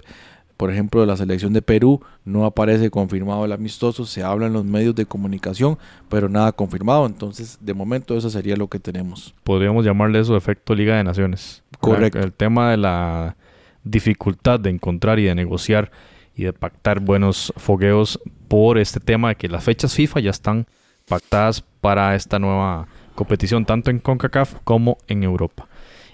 [0.58, 4.54] por ejemplo, de la selección de Perú, no aparece confirmado el amistoso, se habla en
[4.54, 7.08] los medios de comunicación, pero nada confirmado.
[7.08, 9.34] Entonces, de momento, eso sería lo que tenemos.
[9.44, 11.64] Podríamos llamarle eso efecto Liga de Naciones.
[11.80, 12.20] Correcto.
[12.20, 13.36] El tema de la
[13.84, 15.92] dificultad de encontrar y de negociar
[16.36, 20.68] y de pactar buenos fogueos por este tema de que las fechas FIFA ya están
[21.08, 25.68] pactadas para esta nueva competición, tanto en CONCACAF como en Europa.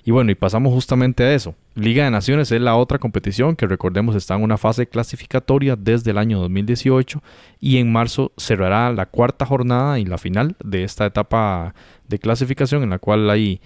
[0.07, 1.53] Y bueno, y pasamos justamente a eso.
[1.75, 6.11] Liga de Naciones es la otra competición que recordemos está en una fase clasificatoria desde
[6.11, 7.21] el año 2018
[7.59, 11.75] y en marzo cerrará la cuarta jornada y la final de esta etapa
[12.07, 13.59] de clasificación en la cual hay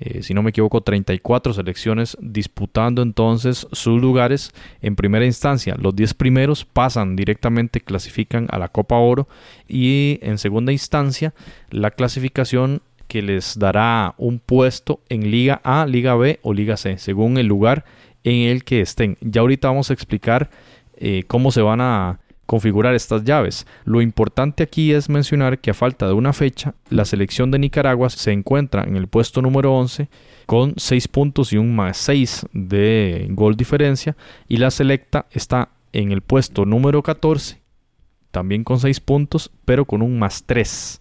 [0.00, 4.52] eh, si no me equivoco, 34 selecciones disputando entonces sus lugares.
[4.82, 9.28] En primera instancia, los 10 primeros pasan directamente, clasifican a la Copa Oro
[9.68, 11.32] y en segunda instancia,
[11.70, 16.98] la clasificación que les dará un puesto en Liga A, Liga B o Liga C,
[16.98, 17.84] según el lugar
[18.24, 19.16] en el que estén.
[19.20, 20.50] Ya ahorita vamos a explicar
[20.96, 23.66] eh, cómo se van a configurar estas llaves.
[23.84, 28.10] Lo importante aquí es mencionar que a falta de una fecha, la selección de Nicaragua
[28.10, 30.08] se encuentra en el puesto número 11
[30.46, 34.16] con 6 puntos y un más 6 de gol diferencia
[34.48, 37.62] y la selecta está en el puesto número 14
[38.30, 41.00] también con 6 puntos pero con un más 3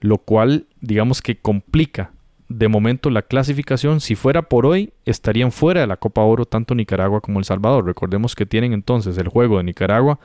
[0.00, 2.12] lo cual digamos que complica
[2.48, 6.74] de momento la clasificación, si fuera por hoy, estarían fuera de la Copa Oro tanto
[6.74, 7.86] Nicaragua como El Salvador.
[7.86, 10.20] Recordemos que tienen entonces el juego de Nicaragua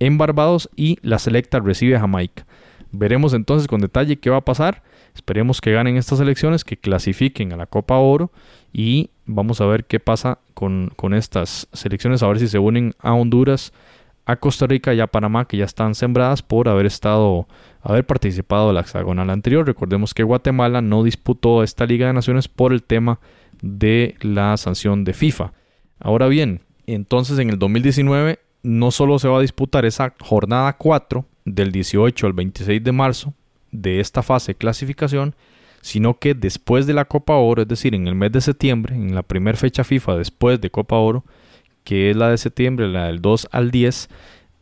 [0.00, 2.46] en Barbados y la selecta recibe a Jamaica.
[2.90, 4.82] Veremos entonces con detalle qué va a pasar.
[5.14, 8.32] Esperemos que ganen estas elecciones, que clasifiquen a la Copa Oro
[8.72, 12.94] y vamos a ver qué pasa con, con estas selecciones, a ver si se unen
[12.98, 13.72] a Honduras,
[14.26, 17.48] a Costa Rica y a Panamá, que ya están sembradas por haber estado,
[17.82, 19.66] haber participado de la hexagonal anterior.
[19.66, 23.18] Recordemos que Guatemala no disputó esta Liga de Naciones por el tema
[23.62, 25.52] de la sanción de FIFA.
[25.98, 31.24] Ahora bien, entonces en el 2019 no solo se va a disputar esa jornada 4
[31.44, 33.34] del 18 al 26 de marzo
[33.72, 35.34] de esta fase de clasificación,
[35.80, 39.14] sino que después de la Copa Oro, es decir, en el mes de septiembre, en
[39.14, 41.24] la primera fecha FIFA después de Copa Oro,
[41.84, 44.08] que es la de septiembre, la del 2 al 10,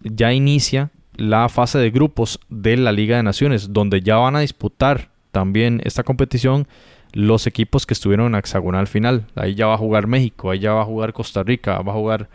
[0.02, 4.40] ya inicia la fase de grupos de la Liga de Naciones, donde ya van a
[4.40, 6.68] disputar también esta competición
[7.12, 9.26] los equipos que estuvieron en hexagonal final.
[9.34, 11.96] Ahí ya va a jugar México, ahí ya va a jugar Costa Rica, va a
[11.96, 12.28] jugar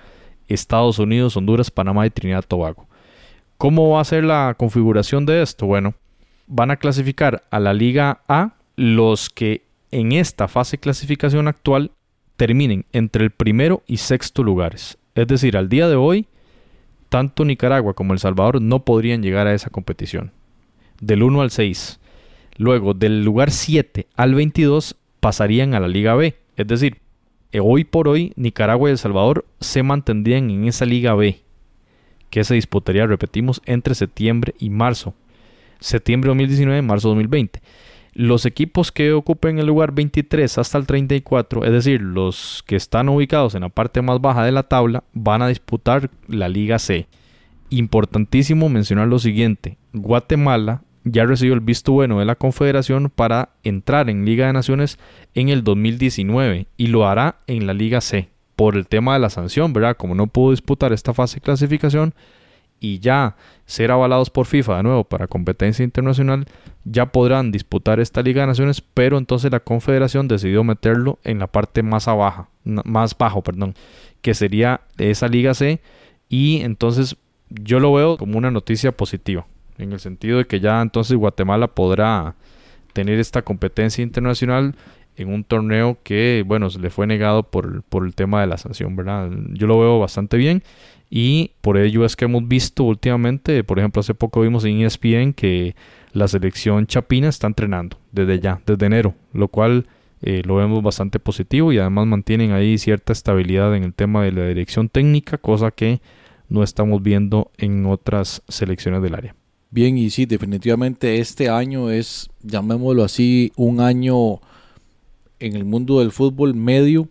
[0.48, 2.88] Estados Unidos, Honduras, Panamá y Trinidad y Tobago.
[3.58, 5.66] ¿Cómo va a ser la configuración de esto?
[5.66, 5.94] Bueno,
[6.48, 11.92] van a clasificar a la Liga A los que en esta fase de clasificación actual
[12.36, 14.98] terminen entre el primero y sexto lugares.
[15.16, 16.28] Es decir, al día de hoy,
[17.10, 20.32] tanto Nicaragua como El Salvador no podrían llegar a esa competición.
[21.00, 22.00] Del 1 al 6.
[22.58, 26.36] Luego, del lugar 7 al 22 pasarían a la Liga B.
[26.56, 27.03] Es decir,
[27.62, 31.42] hoy por hoy Nicaragua y El Salvador se mantendrían en esa Liga B,
[32.30, 35.14] que se disputaría, repetimos, entre septiembre y marzo.
[35.80, 37.62] Septiembre 2019, marzo 2020.
[38.14, 43.10] Los equipos que ocupen el lugar 23 hasta el 34, es decir, los que están
[43.10, 47.08] ubicados en la parte más baja de la tabla, van a disputar la Liga C.
[47.70, 54.10] Importantísimo mencionar lo siguiente, Guatemala ya recibió el visto bueno de la Confederación para entrar
[54.10, 54.98] en Liga de Naciones
[55.34, 59.30] en el 2019 y lo hará en la Liga C por el tema de la
[59.30, 59.98] sanción, ¿verdad?
[59.98, 62.14] Como no pudo disputar esta fase de clasificación
[62.80, 63.36] y ya
[63.66, 66.46] ser avalados por FIFA de nuevo para competencia internacional,
[66.84, 71.48] ya podrán disputar esta Liga de Naciones, pero entonces la Confederación decidió meterlo en la
[71.48, 73.74] parte más abajo, más bajo, perdón,
[74.22, 75.82] que sería esa Liga C
[76.30, 77.18] y entonces
[77.50, 79.46] yo lo veo como una noticia positiva
[79.78, 82.36] en el sentido de que ya entonces Guatemala podrá
[82.94, 84.76] tener esta competencia internacional
[85.16, 88.96] en un torneo que, bueno, se le fue negado por, el tema de la sanción,
[88.96, 89.30] ¿verdad?
[89.50, 90.64] Yo lo veo bastante bien
[91.10, 95.34] y por ello es que hemos visto últimamente, por ejemplo, hace poco vimos en ESPN
[95.34, 95.76] que
[96.14, 99.86] la selección chapina está entrenando desde ya, desde enero, lo cual
[100.22, 104.32] eh, lo vemos bastante positivo y además mantienen ahí cierta estabilidad en el tema de
[104.32, 106.02] la dirección técnica, cosa que
[106.50, 109.36] no estamos viendo en otras selecciones del área.
[109.74, 114.40] Bien, y sí, definitivamente este año es, llamémoslo así, un año
[115.40, 117.10] en el mundo del fútbol medio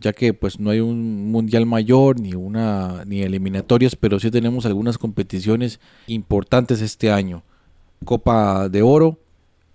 [0.00, 4.64] ya que pues no hay un mundial mayor ni una ni eliminatorias, pero sí tenemos
[4.64, 7.42] algunas competiciones importantes este año.
[8.04, 9.18] Copa de Oro,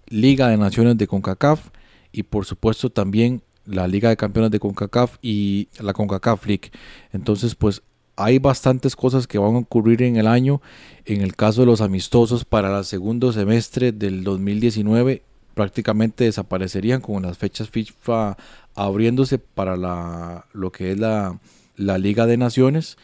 [0.08, 1.69] Liga de Naciones de CONCACAF
[2.12, 6.72] y por supuesto también la Liga de Campeones de CONCACAF y la CONCACAF League.
[7.12, 7.84] Entonces, pues
[8.15, 10.62] hay bastantes cosas que van a ocurrir en el año.
[11.06, 15.23] En el caso de los amistosos para el segundo semestre del 2019
[15.54, 18.38] prácticamente desaparecerían con las fechas FIFA
[18.76, 21.39] abriéndose para la, lo que es la,
[21.76, 22.97] la Liga de Naciones,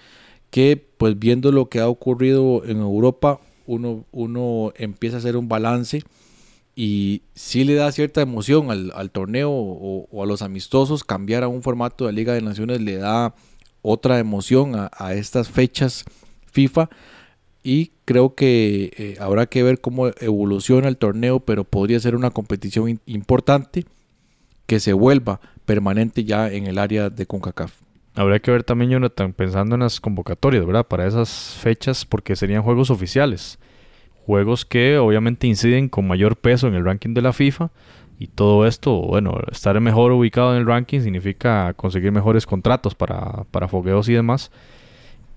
[0.49, 5.47] que pues viendo lo que ha ocurrido en Europa, uno, uno empieza a hacer un
[5.47, 6.03] balance
[6.75, 11.61] y sí le da cierta emoción al, torneo o, a los amistosos, cambiar a un
[11.61, 13.35] formato de Liga de Naciones le da
[13.81, 16.05] otra emoción a, estas fechas
[16.51, 16.89] FIFA
[17.63, 22.31] y creo que eh, habrá que ver cómo evoluciona el torneo, pero podría ser una
[22.31, 23.85] competición importante
[24.65, 27.73] que se vuelva permanente ya en el área de CONCACAF.
[28.15, 30.87] Habría que ver también, Jonathan, pensando en las convocatorias, ¿verdad?
[30.87, 33.59] Para esas fechas, porque serían juegos oficiales.
[34.25, 37.71] Juegos que obviamente inciden con mayor peso en el ranking de la FIFA.
[38.19, 43.45] Y todo esto, bueno, estar mejor ubicado en el ranking significa conseguir mejores contratos para,
[43.49, 44.51] para fogueos y demás.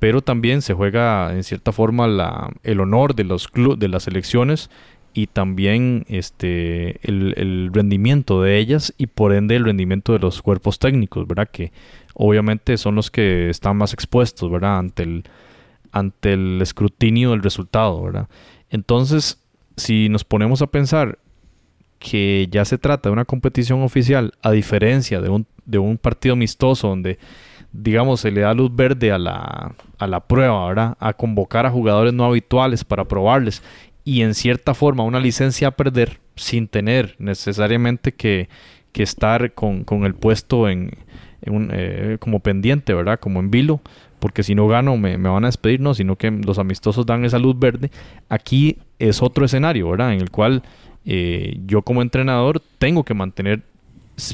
[0.00, 4.68] Pero también se juega en cierta forma el honor de los de las selecciones
[5.14, 10.80] y también este el, rendimiento de ellas y por ende el rendimiento de los cuerpos
[10.80, 11.48] técnicos, ¿verdad?
[11.52, 11.70] Que
[12.14, 14.78] obviamente son los que están más expuestos, ¿verdad?
[14.78, 15.24] Ante el,
[15.92, 18.28] ante el escrutinio del resultado, ¿verdad?
[18.70, 19.40] Entonces,
[19.76, 21.18] si nos ponemos a pensar
[22.02, 26.32] que ya se trata de una competición oficial, a diferencia de un, de un partido
[26.32, 27.18] amistoso donde,
[27.72, 30.96] digamos, se le da luz verde a la, a la prueba, ¿verdad?
[30.98, 33.62] A convocar a jugadores no habituales para probarles
[34.04, 38.48] y en cierta forma una licencia a perder sin tener necesariamente que,
[38.94, 40.90] estar con, el puesto en,
[41.46, 43.20] un, eh, como pendiente, ¿verdad?
[43.20, 43.80] Como en vilo,
[44.18, 47.38] porque si no gano me, van a despedir, no, sino que los amistosos dan esa
[47.38, 47.90] luz verde.
[48.28, 50.12] Aquí es otro escenario, ¿verdad?
[50.14, 50.62] En el cual
[51.04, 53.62] eh, yo como entrenador tengo que mantener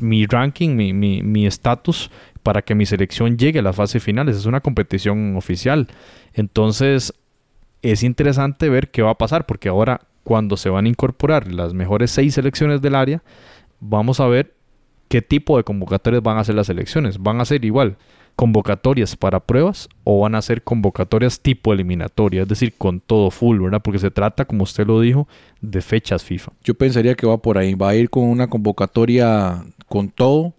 [0.01, 2.11] mi ranking, mi estatus
[2.43, 4.37] para que mi selección llegue a las fases finales.
[4.37, 5.87] Es una competición oficial.
[6.33, 7.13] Entonces,
[7.83, 11.75] es interesante ver qué va a pasar, porque ahora cuando se van a incorporar las
[11.75, 13.23] mejores seis selecciones del área,
[13.81, 14.55] vamos a ver
[15.09, 17.19] qué tipo de convocatorias van a ser las selecciones.
[17.19, 17.97] ¿Van a ser igual
[18.39, 22.43] convocatorias para pruebas o van a ser convocatorias tipo eliminatoria?
[22.43, 23.83] Es decir, con todo full, ¿verdad?
[23.83, 25.27] Porque se trata, como usted lo dijo,
[25.61, 26.53] de fechas FIFA.
[26.63, 27.75] Yo pensaría que va por ahí.
[27.75, 30.55] Va a ir con una convocatoria con todo,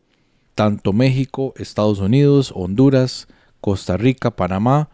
[0.56, 3.30] tanto México, Estados Unidos, Honduras,
[3.62, 4.90] Costa Rica, Panamá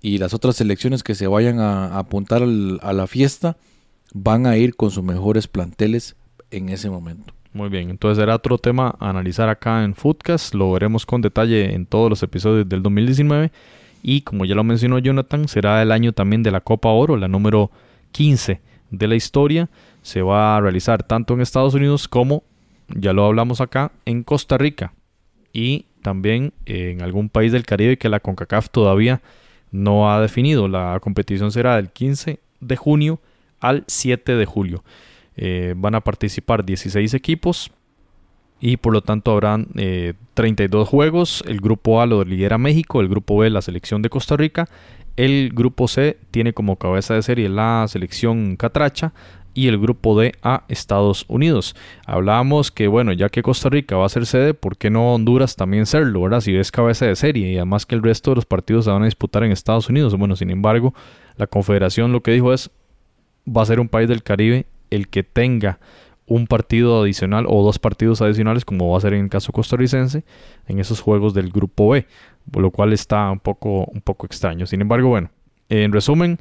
[0.00, 3.56] y las otras selecciones que se vayan a, apuntar a la fiesta
[4.12, 6.16] van a ir con sus mejores planteles
[6.50, 7.32] en ese momento.
[7.54, 11.72] Muy bien, entonces será otro tema a analizar acá en Foodcast, lo veremos con detalle
[11.72, 13.52] en todos los episodios del 2019
[14.02, 17.28] y como ya lo mencionó Jonathan, será el año también de la Copa Oro, la
[17.28, 17.70] número
[18.10, 19.70] 15 de la historia,
[20.02, 22.42] se va a realizar tanto en Estados Unidos como,
[22.88, 24.92] ya lo hablamos acá, en Costa Rica
[25.52, 29.22] y también en algún país del Caribe que la CONCACAF todavía
[29.70, 30.66] no ha definido.
[30.66, 33.20] La competición será del 15 de junio
[33.60, 34.82] al 7 de julio.
[35.36, 37.72] Eh, van a participar 16 equipos
[38.60, 39.68] y por lo tanto habrán
[40.34, 41.44] 32 eh, juegos.
[41.46, 44.68] El grupo A lo lidera México, el grupo B la selección de Costa Rica,
[45.16, 49.12] el grupo C tiene como cabeza de serie la selección Catracha
[49.54, 51.76] y el grupo D a Estados Unidos.
[52.06, 55.56] Hablábamos que, bueno, ya que Costa Rica va a ser sede, ¿por qué no Honduras
[55.56, 56.40] también serlo, verdad?
[56.40, 59.02] Si es cabeza de serie y además que el resto de los partidos se van
[59.02, 60.16] a disputar en Estados Unidos.
[60.16, 60.92] Bueno, sin embargo,
[61.36, 62.70] la Confederación lo que dijo es,
[63.46, 65.78] va a ser un país del Caribe el que tenga
[66.26, 70.24] un partido adicional o dos partidos adicionales, como va a ser en el caso costarricense,
[70.68, 72.06] en esos juegos del grupo B,
[72.56, 74.66] lo cual está un poco, un poco extraño.
[74.66, 75.30] Sin embargo, bueno,
[75.68, 76.38] en resumen,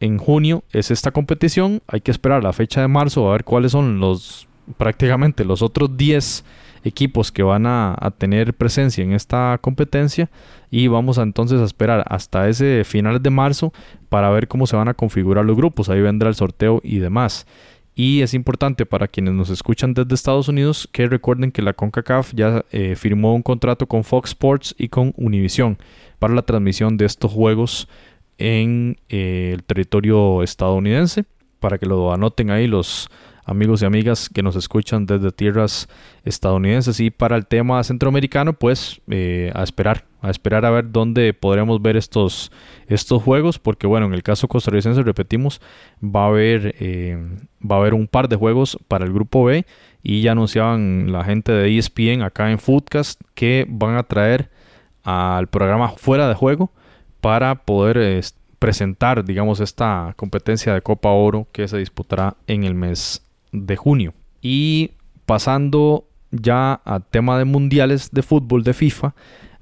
[0.00, 1.80] en junio es esta competición.
[1.86, 5.96] Hay que esperar la fecha de marzo a ver cuáles son los prácticamente los otros
[5.96, 6.44] 10
[6.84, 10.30] equipos que van a, tener presencia en esta competencia
[10.70, 13.72] y vamos a entonces a esperar hasta ese finales de marzo
[14.08, 15.88] para ver cómo se van a configurar los grupos.
[15.88, 17.46] Ahí vendrá el sorteo y demás.
[17.94, 22.32] Y es importante para quienes nos escuchan desde Estados Unidos que recuerden que la CONCACAF
[22.34, 25.76] ya eh, firmó un contrato con Fox Sports y con Univision
[26.18, 27.88] para la transmisión de estos juegos
[28.38, 31.24] en eh, el territorio estadounidense.
[31.60, 33.08] Para que lo anoten ahí los
[33.44, 35.88] amigos y amigas que nos escuchan desde tierras
[36.24, 37.00] estadounidenses.
[37.00, 41.80] Y para el tema centroamericano, pues eh, a esperar, a esperar a ver dónde podremos
[41.82, 42.52] ver estos,
[42.86, 43.58] estos juegos.
[43.58, 45.60] Porque bueno, en el caso costarricense, repetimos,
[46.02, 47.18] va a haber, eh,
[47.62, 49.66] va a haber un par de juegos para el grupo B
[50.02, 54.50] y ya anunciaban la gente de ESPN acá en Foodcast que van a traer
[55.04, 56.72] al programa fuera de juego
[57.20, 58.22] para poder
[58.58, 63.22] presentar, digamos, esta competencia de Copa Oro que se disputará en el mes
[63.52, 64.14] de junio.
[64.40, 64.92] Y
[65.26, 69.14] pasando ya a tema de mundiales de fútbol de FIFA,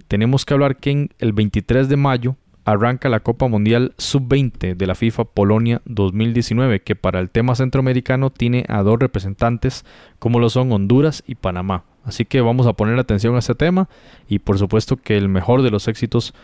[0.09, 4.87] tenemos que hablar que en el 23 de mayo arranca la Copa Mundial Sub-20 de
[4.87, 9.85] la FIFA Polonia 2019, que para el tema centroamericano tiene a dos representantes
[10.19, 11.85] como lo son Honduras y Panamá.
[12.05, 13.89] Así que vamos a poner atención a este tema
[14.29, 16.35] y por supuesto que el mejor de los éxitos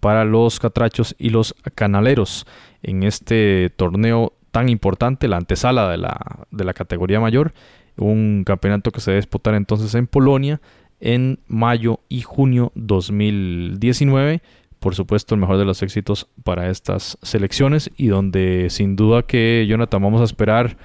[0.00, 2.46] para los catrachos y los canaleros
[2.82, 7.52] en este torneo tan importante, la antesala de la, de la categoría mayor,
[7.96, 10.60] un campeonato que se debe disputar entonces en Polonia
[11.00, 14.40] en mayo y junio 2019
[14.82, 19.64] por supuesto, el mejor de los éxitos para estas selecciones y donde sin duda que
[19.68, 20.76] Jonathan vamos a esperar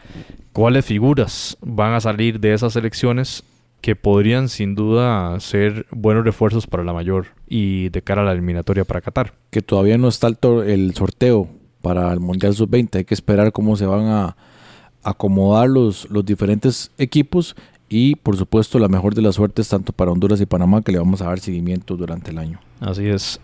[0.54, 3.44] cuáles figuras van a salir de esas selecciones
[3.82, 8.34] que podrían sin duda ser buenos refuerzos para la mayor y de cara a la
[8.34, 9.34] eliminatoria para Qatar.
[9.50, 11.50] Que todavía no está el, sorteo
[11.88, 14.36] para el Mundial Sub-20, hay que esperar cómo se van a
[15.04, 17.56] acomodar los, los diferentes equipos
[17.88, 20.98] y por supuesto la mejor de las suertes tanto para Honduras y Panamá que le
[20.98, 22.60] vamos a dar seguimiento durante el año.
[22.82, 23.40] Así es.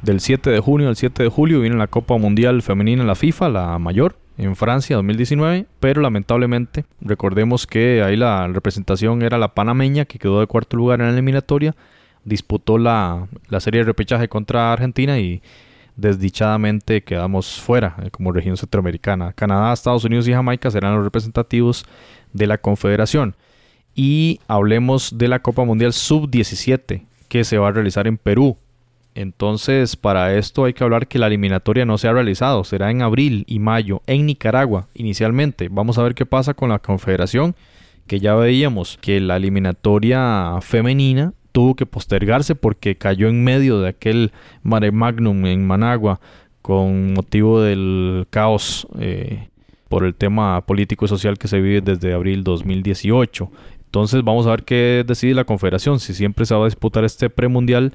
[0.00, 3.14] Del 7 de junio al 7 de julio viene la Copa Mundial Femenina en la
[3.14, 9.54] FIFA, la mayor, en Francia 2019, pero lamentablemente recordemos que ahí la representación era la
[9.54, 11.76] panameña que quedó de cuarto lugar en la eliminatoria,
[12.24, 13.28] disputó la,
[13.58, 15.42] serie de repechaje contra Argentina y
[15.96, 19.32] desdichadamente quedamos fuera eh, como región centroamericana.
[19.32, 21.84] Canadá, Estados Unidos y Jamaica serán los representativos
[22.32, 23.36] de la confederación.
[23.94, 28.56] Y hablemos de la Copa Mundial Sub-17 que se va a realizar en Perú
[29.14, 33.02] entonces, para esto hay que hablar que la eliminatoria no se ha realizado, será en
[33.02, 35.68] abril y mayo en Nicaragua inicialmente.
[35.70, 37.54] Vamos a ver qué pasa con la Confederación,
[38.06, 43.88] que ya veíamos que la eliminatoria femenina tuvo que postergarse porque cayó en medio de
[43.88, 44.32] aquel
[44.62, 46.20] mare magnum en Managua
[46.62, 49.48] con motivo del caos eh,
[49.88, 53.50] por el tema político y social que se vive desde abril 2018.
[53.84, 57.28] Entonces vamos a ver qué decide la Confederación, si siempre se va a disputar este
[57.28, 57.92] premundial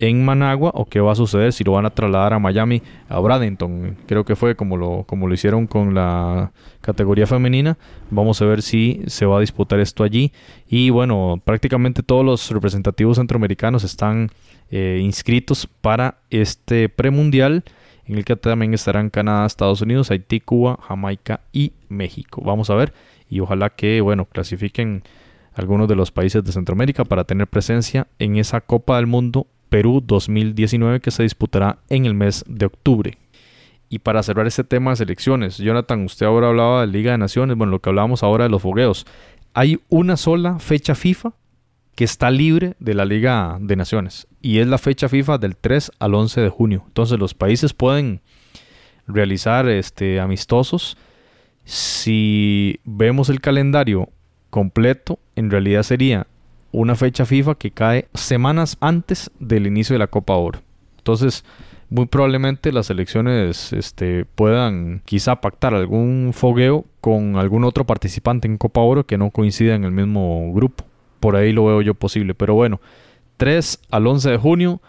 [0.00, 3.18] en Managua o qué va a suceder si lo van a trasladar a Miami, a
[3.18, 3.96] Bradenton.
[4.06, 7.76] Creo que fue como lo, como lo hicieron con la categoría femenina.
[8.10, 10.32] Vamos a ver si se va a disputar esto allí.
[10.68, 14.30] Y bueno, prácticamente todos los representativos centroamericanos están
[14.70, 17.64] eh, inscritos para este premundial
[18.06, 22.42] en el que también estarán Canadá, Estados Unidos, Haití, Cuba, Jamaica y México.
[22.44, 22.92] Vamos a ver
[23.30, 25.02] y ojalá que bueno clasifiquen
[25.58, 30.00] algunos de los países de Centroamérica para tener presencia en esa Copa del Mundo Perú
[30.06, 33.18] 2019 que se disputará en el mes de octubre.
[33.88, 37.56] Y para cerrar este tema de selecciones, Jonathan, usted ahora hablaba de Liga de Naciones,
[37.56, 39.04] bueno, lo que hablábamos ahora de los fogueos.
[39.52, 41.32] Hay una sola fecha FIFA
[41.96, 45.90] que está libre de la Liga de Naciones y es la fecha FIFA del 3
[45.98, 46.84] al 11 de junio.
[46.86, 48.20] Entonces los países pueden
[49.08, 50.96] realizar este, amistosos.
[51.64, 54.10] Si vemos el calendario
[54.50, 56.26] completo, en realidad sería
[56.72, 60.60] una fecha FIFA que cae semanas antes del inicio de la Copa Oro.
[60.98, 61.44] Entonces,
[61.90, 68.58] muy probablemente las elecciones este, puedan quizá pactar algún fogueo con algún otro participante en
[68.58, 70.84] Copa Oro que no coincida en el mismo grupo.
[71.20, 72.34] Por ahí lo veo yo posible.
[72.34, 72.80] Pero bueno,
[73.38, 74.82] 3 al 11 de junio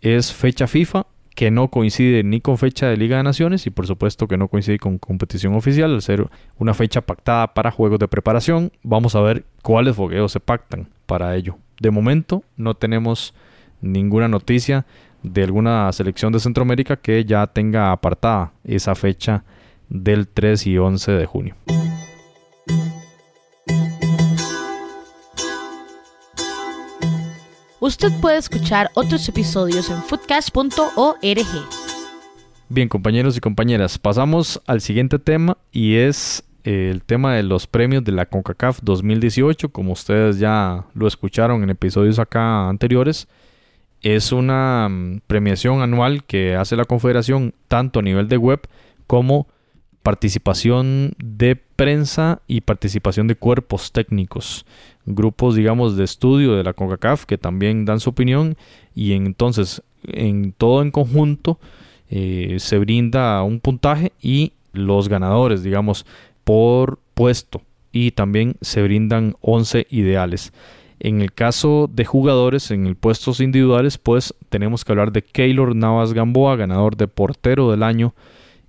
[0.00, 3.86] es fecha FIFA que no coincide ni con fecha de Liga de Naciones y por
[3.86, 6.28] supuesto que no coincide con competición oficial, al ser
[6.58, 8.72] una fecha pactada para juegos de preparación.
[8.82, 11.56] Vamos a ver cuáles fogueos se pactan para ello.
[11.80, 13.34] De momento no tenemos
[13.80, 14.86] ninguna noticia
[15.22, 19.44] de alguna selección de Centroamérica que ya tenga apartada esa fecha
[19.88, 21.56] del 3 y 11 de junio.
[27.82, 31.18] Usted puede escuchar otros episodios en foodcast.org.
[32.68, 37.66] Bien, compañeros y compañeras, pasamos al siguiente tema y es eh, el tema de los
[37.66, 39.70] premios de la CONCACAF 2018.
[39.70, 43.26] Como ustedes ya lo escucharon en episodios acá anteriores,
[44.00, 48.60] es una mm, premiación anual que hace la Confederación tanto a nivel de web
[49.08, 49.48] como
[50.02, 54.66] participación de prensa y participación de cuerpos técnicos,
[55.06, 58.56] grupos digamos de estudio de la CONCACAF que también dan su opinión
[58.94, 61.58] y entonces en todo en conjunto
[62.10, 66.04] eh, se brinda un puntaje y los ganadores digamos
[66.44, 70.52] por puesto y también se brindan 11 ideales.
[70.98, 75.74] En el caso de jugadores en el puestos individuales, pues tenemos que hablar de Keylor
[75.74, 78.14] Navas Gamboa, ganador de portero del año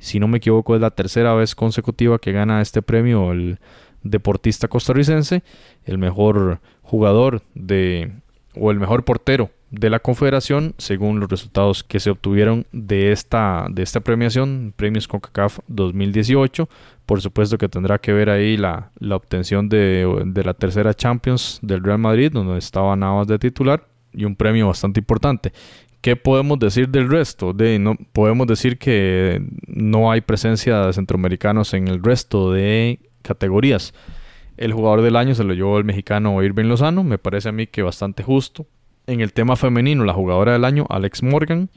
[0.03, 3.59] si no me equivoco, es la tercera vez consecutiva que gana este premio el
[4.03, 5.43] deportista costarricense,
[5.85, 8.11] el mejor jugador de
[8.53, 13.65] o el mejor portero de la Confederación según los resultados que se obtuvieron de esta,
[13.69, 16.67] de esta premiación, Premios CONCACAF 2018.
[17.05, 21.97] Por supuesto que tendrá que ver ahí la, obtención de, la tercera Champions del Real
[21.97, 25.53] Madrid, donde estaba Navas de titular, y un premio bastante importante.
[26.03, 27.53] ¿Qué podemos decir del resto?
[27.53, 33.93] De, no, podemos decir que no hay presencia de centroamericanos en el resto de categorías.
[34.57, 37.67] El jugador del año se lo llevó el mexicano Irving Lozano, me parece a mí
[37.67, 38.67] que bastante justo.
[39.07, 41.69] En el tema femenino, la jugadora del año, Alex Morgan.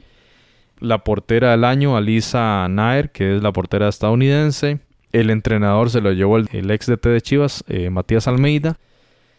[0.81, 4.79] La portera del año, Alisa Nair, que es la portera estadounidense.
[5.13, 8.77] El entrenador se lo llevó el, ex DT de Chivas, eh, Matías Almeida.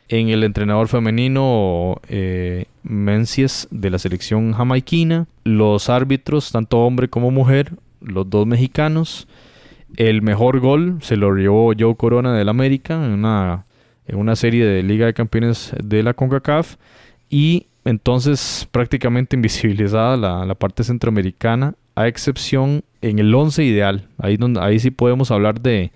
[0.09, 5.27] En el entrenador femenino, eh, Mencies de la selección jamaiquina.
[5.45, 9.29] Los árbitros, tanto hombre como mujer, los dos mexicanos.
[9.97, 13.67] El mejor gol se lo llevó Joe Corona del América en una,
[14.07, 16.77] en una serie de Liga de Campeones de la CONCACAF.
[17.29, 24.09] Y entonces prácticamente invisibilizada la, parte centroamericana, a excepción en el 11 ideal.
[24.19, 25.91] Ahí, donde, ahí sí podemos hablar de,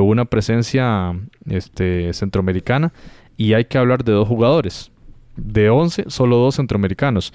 [0.00, 1.14] una presencia
[1.46, 2.92] este, centroamericana.
[3.36, 4.90] Y hay que hablar de dos jugadores.
[5.36, 7.32] De 11, solo dos centroamericanos.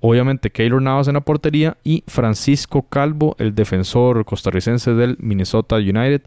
[0.00, 6.22] Obviamente Keylor Navas en la portería y Francisco Calvo, el defensor costarricense del Minnesota United.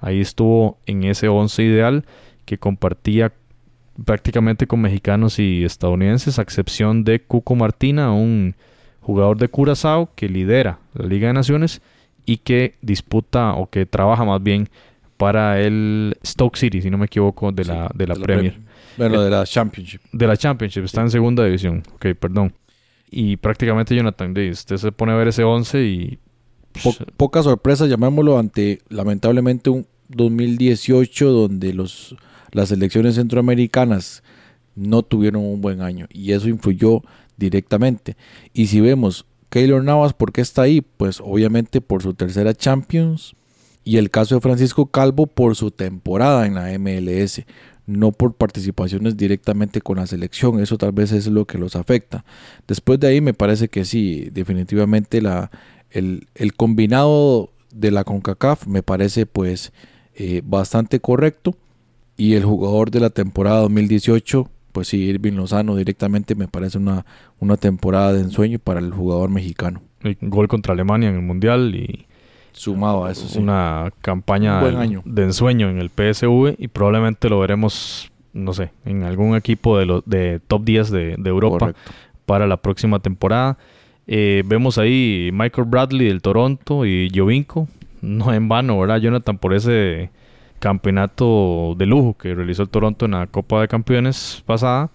[0.00, 2.04] Ahí estuvo en ese 11 ideal
[2.44, 3.32] que compartía
[4.04, 8.56] prácticamente con mexicanos y estadounidenses, a excepción de Cuco Martina, un
[9.00, 11.82] jugador de Curazao que lidera la Liga de Naciones
[12.26, 14.68] y que disputa o que trabaja más bien
[15.20, 18.58] para el Stoke City, si no me equivoco, de la, de la Premier.
[18.96, 20.00] Bueno, de la Championship.
[20.10, 21.82] De la Championship, está en segunda división.
[21.96, 22.54] Ok, perdón.
[23.10, 26.18] Y prácticamente Jonathan, usted se pone a ver ese 11 y...
[27.18, 32.16] poca sorpresa, llamémoslo, ante lamentablemente un 2018 donde los
[32.52, 34.22] las elecciones centroamericanas
[34.74, 37.02] no tuvieron un buen año y eso influyó
[37.36, 38.16] directamente.
[38.54, 40.80] Y si vemos Keylor Navas, ¿por qué está ahí?
[40.80, 43.34] Pues obviamente por su tercera Champions
[43.84, 47.42] y el caso de Francisco Calvo por su temporada en la MLS,
[47.86, 52.24] no por participaciones directamente con la selección, eso tal vez es lo que los afecta.
[52.68, 55.50] Después de ahí me parece que sí, definitivamente la,
[55.90, 56.26] el,
[56.56, 59.72] combinado de la CONCACAF me parece pues
[60.14, 61.54] eh, bastante correcto
[62.16, 67.06] y el jugador de la temporada 2018, pues sí, Irving Lozano directamente me parece una,
[67.38, 69.82] una temporada de ensueño para el jugador mexicano.
[70.20, 72.06] gol contra Alemania en el Mundial y
[72.52, 73.38] sumado a eso, sí.
[73.38, 74.60] Una campaña
[75.04, 79.86] de ensueño en el PSV y probablemente lo veremos, no sé, en algún equipo de,
[79.86, 81.72] los de top 10 de, Europa
[82.26, 83.58] para la próxima temporada.
[84.06, 87.68] Eh, vemos ahí Michael Bradley del Toronto y Jovinko,
[88.00, 89.38] no en vano, ¿verdad, Jonathan?
[89.38, 90.10] Por ese
[90.60, 94.90] campeonato de lujo que realizó el Toronto en la Copa de Campeones pasada.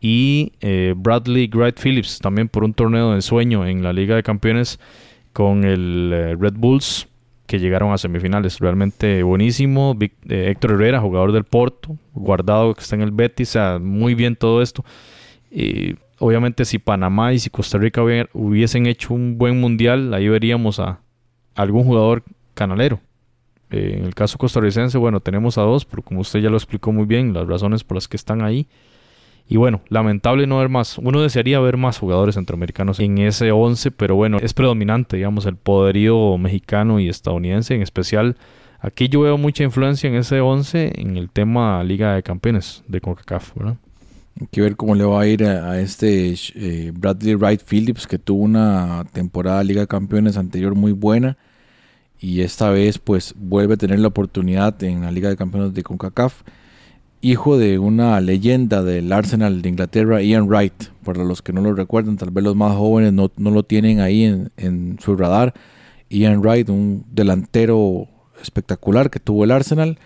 [0.00, 4.22] Y eh, Bradley Wright Phillips también por un torneo de ensueño en la Liga de
[4.22, 4.78] Campeones
[5.34, 7.08] con el eh, Red Bulls
[7.46, 8.58] que llegaron a semifinales.
[8.60, 9.94] Realmente buenísimo.
[10.00, 13.50] Eh, Héctor Herrera, jugador del Porto, guardado que está en el Betis.
[13.50, 14.82] O sea, muy bien todo esto.
[15.50, 18.00] Y obviamente si Panamá y si Costa Rica
[18.32, 21.00] hubiesen hecho un buen mundial, ahí veríamos a
[21.54, 22.22] algún jugador
[22.54, 23.00] canalero.
[23.70, 26.92] Eh, en el caso costarricense, bueno, tenemos a dos, pero como usted ya lo explicó
[26.92, 28.68] muy bien, las razones por las que están ahí.
[29.46, 30.98] Y bueno, lamentable no ver más.
[30.98, 35.56] Uno desearía ver más jugadores centroamericanos en ese 11, pero bueno, es predominante, digamos, el
[35.56, 38.36] poderío mexicano y estadounidense en especial.
[38.80, 43.00] Aquí yo veo mucha influencia en ese 11 en el tema Liga de Campeones de
[43.00, 43.76] CONCACAF, ¿verdad?
[44.40, 48.18] Hay que ver cómo le va a ir a, este eh, Bradley Wright Phillips, que
[48.18, 51.36] tuvo una temporada Liga de Campeones anterior muy buena
[52.18, 55.82] y esta vez pues vuelve a tener la oportunidad en la Liga de Campeones de
[55.82, 56.42] CONCACAF.
[57.24, 60.90] Hijo de una leyenda del Arsenal de Inglaterra, Ian Wright.
[61.02, 64.24] Para los que no lo recuerdan, tal vez los más jóvenes no, lo tienen ahí
[64.24, 65.54] en, en, su radar.
[66.10, 68.08] Ian Wright, un delantero
[68.42, 69.98] espectacular que tuvo el Arsenal.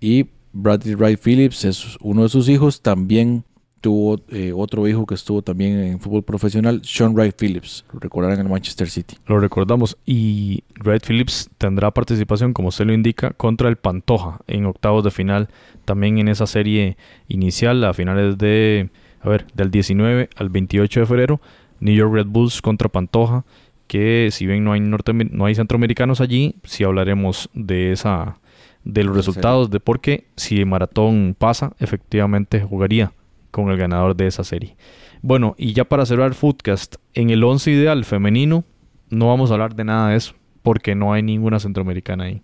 [0.00, 3.44] Y Bradley Wright Phillips es uno de sus hijos, también
[3.82, 8.38] tuvo eh, otro hijo que estuvo también en fútbol profesional, Sean Wright Phillips, lo recordarán
[8.38, 9.16] en el Manchester City.
[9.26, 14.66] Lo recordamos y Wright Phillips tendrá participación, como se lo indica, contra el Pantoja en
[14.66, 15.48] octavos de final,
[15.84, 16.96] también en esa serie
[17.28, 18.88] inicial a finales de,
[19.20, 21.40] a ver, del 19 al 28 de febrero,
[21.80, 23.44] New York Red Bulls contra Pantoja,
[23.88, 28.38] que si bien no hay, norte, no hay centroamericanos allí, sí hablaremos de esa
[28.84, 33.12] de los resultados, de por qué si Maratón pasa, efectivamente jugaría
[33.52, 34.76] con el ganador de esa serie.
[35.20, 38.64] Bueno, y ya para cerrar Footcast, en el 11 ideal femenino
[39.08, 42.42] no vamos a hablar de nada de eso, porque no hay ninguna centroamericana ahí.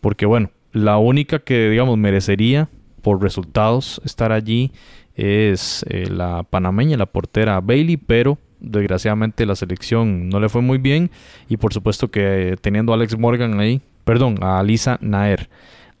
[0.00, 2.68] Porque bueno, La única que, digamos, merecería
[3.00, 4.72] por resultados estar allí
[5.14, 10.78] es eh, la panameña, la portera Bailey, pero desgraciadamente la selección no le fue muy
[10.78, 11.10] bien
[11.48, 15.48] y por supuesto que teniendo a Alex Morgan ahí, perdón, a Lisa Naer,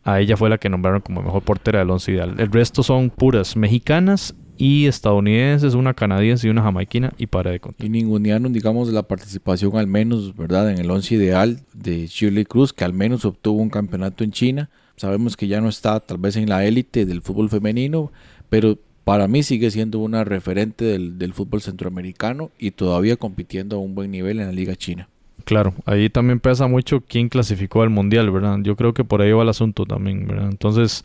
[0.04, 2.34] a ella fue la que nombraron como mejor portera del once ideal.
[2.38, 7.60] El resto son puras mexicanas y estadounidenses, una canadiense y una jamaiquina y para de
[7.60, 7.84] contar.
[7.86, 10.70] Y ningunearon, digamos, la participación al menos, ¿verdad?
[10.70, 14.70] En el once ideal de Shirley Cruz, que al menos obtuvo un campeonato en China.
[14.96, 18.12] Sabemos que ya no está tal vez en la élite del fútbol femenino,
[18.48, 23.80] pero para mí sigue siendo una referente del, del fútbol centroamericano y todavía compitiendo a
[23.80, 25.08] un buen nivel en la liga china.
[25.44, 28.58] Claro, ahí también pesa mucho quién clasificó al mundial, ¿verdad?
[28.62, 30.48] Yo creo que por ahí va el asunto también, ¿verdad?
[30.50, 31.04] Entonces,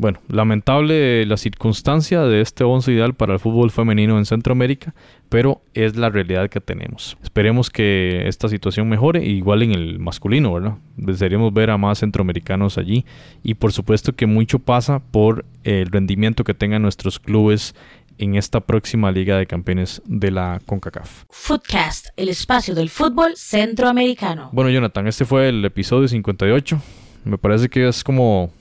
[0.00, 4.94] bueno, lamentable la circunstancia de este once ideal para el fútbol femenino en Centroamérica,
[5.28, 7.18] pero es la realidad que tenemos.
[7.22, 10.78] Esperemos que esta situación mejore, igual en el masculino, ¿verdad?
[10.96, 13.04] Desearíamos ver a más centroamericanos allí
[13.42, 17.74] y por supuesto que mucho pasa por el rendimiento que tengan nuestros clubes
[18.20, 21.24] en esta próxima Liga de Campeones de la CONCACAF.
[21.30, 24.50] Footcast, el espacio del fútbol centroamericano.
[24.52, 26.80] Bueno, Jonathan, este fue el episodio 58.
[27.24, 28.52] Me parece que es como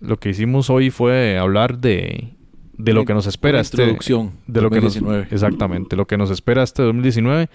[0.00, 2.32] lo que hicimos hoy fue hablar de,
[2.74, 4.96] de lo que nos espera este introducción de lo que nos,
[5.32, 7.50] exactamente lo que nos espera este 2019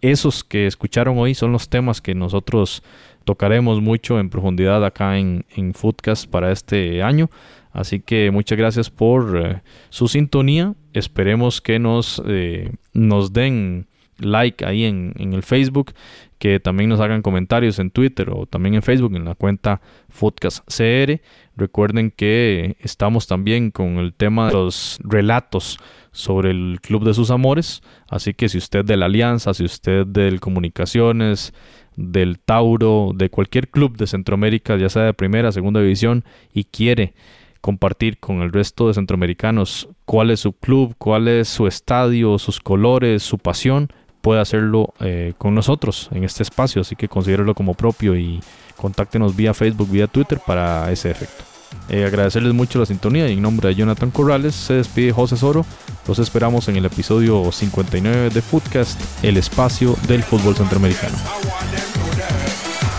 [0.00, 2.82] esos que escucharon hoy son los temas que nosotros
[3.24, 7.28] tocaremos mucho en profundidad acá en, en Foodcast para este año.
[7.72, 10.74] Así que muchas gracias por eh, su sintonía.
[10.92, 13.86] Esperemos que nos eh, nos den
[14.18, 15.92] like ahí en, en el Facebook
[16.38, 20.66] que también nos hagan comentarios en Twitter o también en Facebook en la cuenta Foodcast
[20.66, 21.20] CR
[21.56, 25.78] Recuerden que estamos también con el tema de los relatos
[26.12, 27.82] sobre el Club de sus Amores.
[28.08, 31.54] Así que si usted de la Alianza, si usted del Comunicaciones,
[31.96, 37.14] del Tauro, de cualquier club de Centroamérica, ya sea de primera, segunda división, y quiere
[37.62, 42.60] compartir con el resto de centroamericanos cuál es su club, cuál es su estadio, sus
[42.60, 43.88] colores, su pasión,
[44.26, 46.80] puede hacerlo eh, con nosotros en este espacio.
[46.82, 48.40] Así que considérelo como propio y
[48.76, 51.44] contáctenos vía Facebook, vía Twitter para ese efecto.
[51.88, 55.64] Eh, agradecerles mucho la sintonía y en nombre de Jonathan Corrales se despide José Soro.
[56.08, 61.16] Los esperamos en el episodio 59 de Footcast, el espacio del fútbol centroamericano.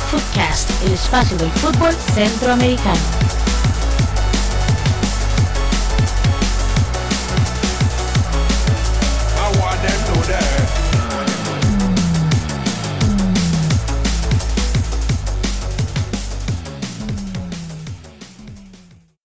[0.09, 3.46] Footcast, el espacio del fútbol centroamericano.